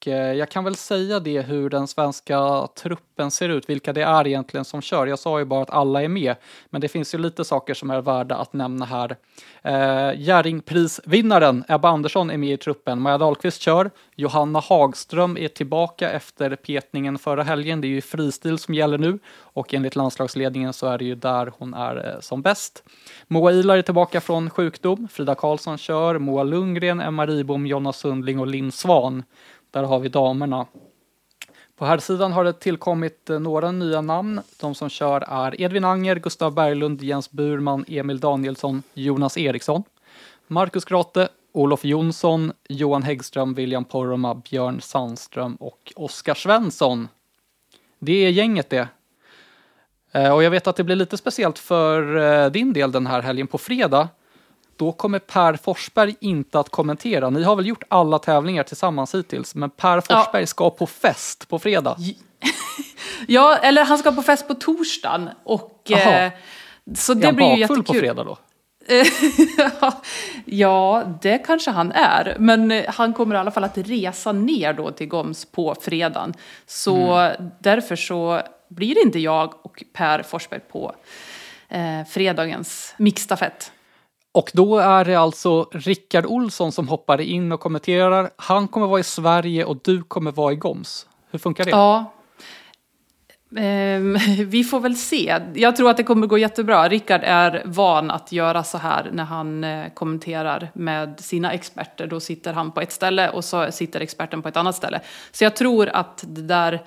[0.00, 4.02] Och eh, jag kan väl säga det hur den svenska truppen ser ut, vilka det
[4.02, 5.06] är egentligen som kör.
[5.06, 6.34] Jag sa ju bara att alla är med,
[6.70, 9.16] men det finns ju lite saker som är värda att nämna här.
[9.62, 16.10] Eh, Jerringprisvinnaren Ebba Andersson är med i truppen, Maja Dahlqvist kör, Johanna Hagström är tillbaka
[16.10, 17.80] efter petningen förra helgen.
[17.80, 19.18] Det är ju fristil som gäller nu
[19.58, 22.82] och enligt landslagsledningen så är det ju där hon är eh, som bäst.
[23.26, 28.38] Moa Ilar är tillbaka från sjukdom, Frida Karlsson kör, Moa Lundgren, Emma Ribom, Jonna Sundling
[28.38, 29.22] och Linn Svan.
[29.70, 30.66] Där har vi damerna.
[31.76, 34.40] På här sidan har det tillkommit eh, några nya namn.
[34.60, 39.82] De som kör är Edvin Anger, Gustav Berglund, Jens Burman, Emil Danielsson, Jonas Eriksson,
[40.46, 47.08] Marcus Grate, Olof Jonsson, Johan Häggström, William Poromaa, Björn Sandström och Oskar Svensson.
[47.98, 48.88] Det är gänget det.
[50.12, 53.22] Eh, och jag vet att det blir lite speciellt för eh, din del den här
[53.22, 54.08] helgen på fredag
[54.78, 57.30] då kommer Per Forsberg inte att kommentera.
[57.30, 60.46] Ni har väl gjort alla tävlingar tillsammans hittills, men Per Forsberg ja.
[60.46, 61.96] ska på fest på fredag.
[63.26, 65.30] ja, eller han ska på fest på torsdagen.
[65.44, 66.32] Och, eh,
[66.96, 67.84] så det blir ju jättekul.
[67.84, 68.38] på fredag då?
[70.44, 72.36] ja, det kanske han är.
[72.38, 76.34] Men eh, han kommer i alla fall att resa ner då till Goms på fredagen.
[76.66, 77.50] Så mm.
[77.60, 80.94] därför så blir det inte jag och Per Forsberg på
[81.68, 83.72] eh, fredagens mixstafett.
[84.38, 88.30] Och då är det alltså Rickard Olsson som hoppar in och kommenterar.
[88.36, 91.06] Han kommer vara i Sverige och du kommer vara i Goms.
[91.30, 91.70] Hur funkar det?
[91.70, 92.12] Ja.
[93.50, 95.40] Um, vi får väl se.
[95.54, 96.88] Jag tror att det kommer gå jättebra.
[96.88, 102.06] Rickard är van att göra så här när han eh, kommenterar med sina experter.
[102.06, 105.00] Då sitter han på ett ställe och så sitter experten på ett annat ställe.
[105.32, 106.82] Så jag tror att det där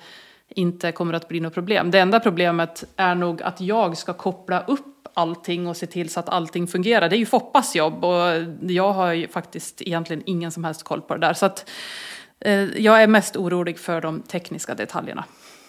[0.56, 1.90] inte kommer att bli något problem.
[1.90, 6.20] Det enda problemet är nog att jag ska koppla upp allting och se till så
[6.20, 7.08] att allting fungerar.
[7.08, 8.20] Det är ju Foppas jobb och
[8.60, 11.34] jag har ju faktiskt egentligen ingen som helst koll på det där.
[11.34, 11.70] Så att,
[12.40, 15.24] eh, jag är mest orolig för de tekniska detaljerna.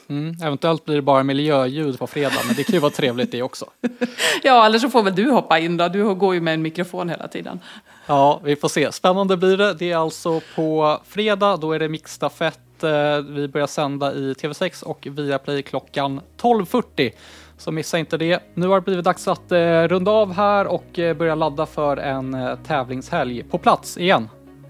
[0.09, 3.41] Mm, eventuellt blir det bara miljöljud på fredag, men det kan ju vara trevligt det
[3.41, 3.65] också.
[4.43, 5.87] ja, eller så får väl du hoppa in då.
[5.87, 7.59] Du går ju med en mikrofon hela tiden.
[8.05, 8.91] Ja, vi får se.
[8.91, 9.73] Spännande blir det.
[9.73, 12.59] Det är alltså på fredag, då är det mixstafett.
[12.83, 17.11] Eh, vi börjar sända i TV6 och via Play klockan 12.40.
[17.57, 18.43] Så missa inte det.
[18.53, 21.97] Nu har det blivit dags att eh, runda av här och eh, börja ladda för
[21.97, 24.29] en eh, tävlingshelg på plats igen.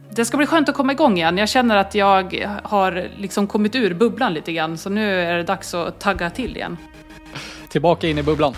[0.10, 1.38] Det ska bli skönt att komma igång igen.
[1.38, 5.44] Jag känner att jag har liksom kommit ur bubblan lite grann så nu är det
[5.44, 6.78] dags att tagga till igen.
[7.70, 8.54] Tillbaka in i bubblan.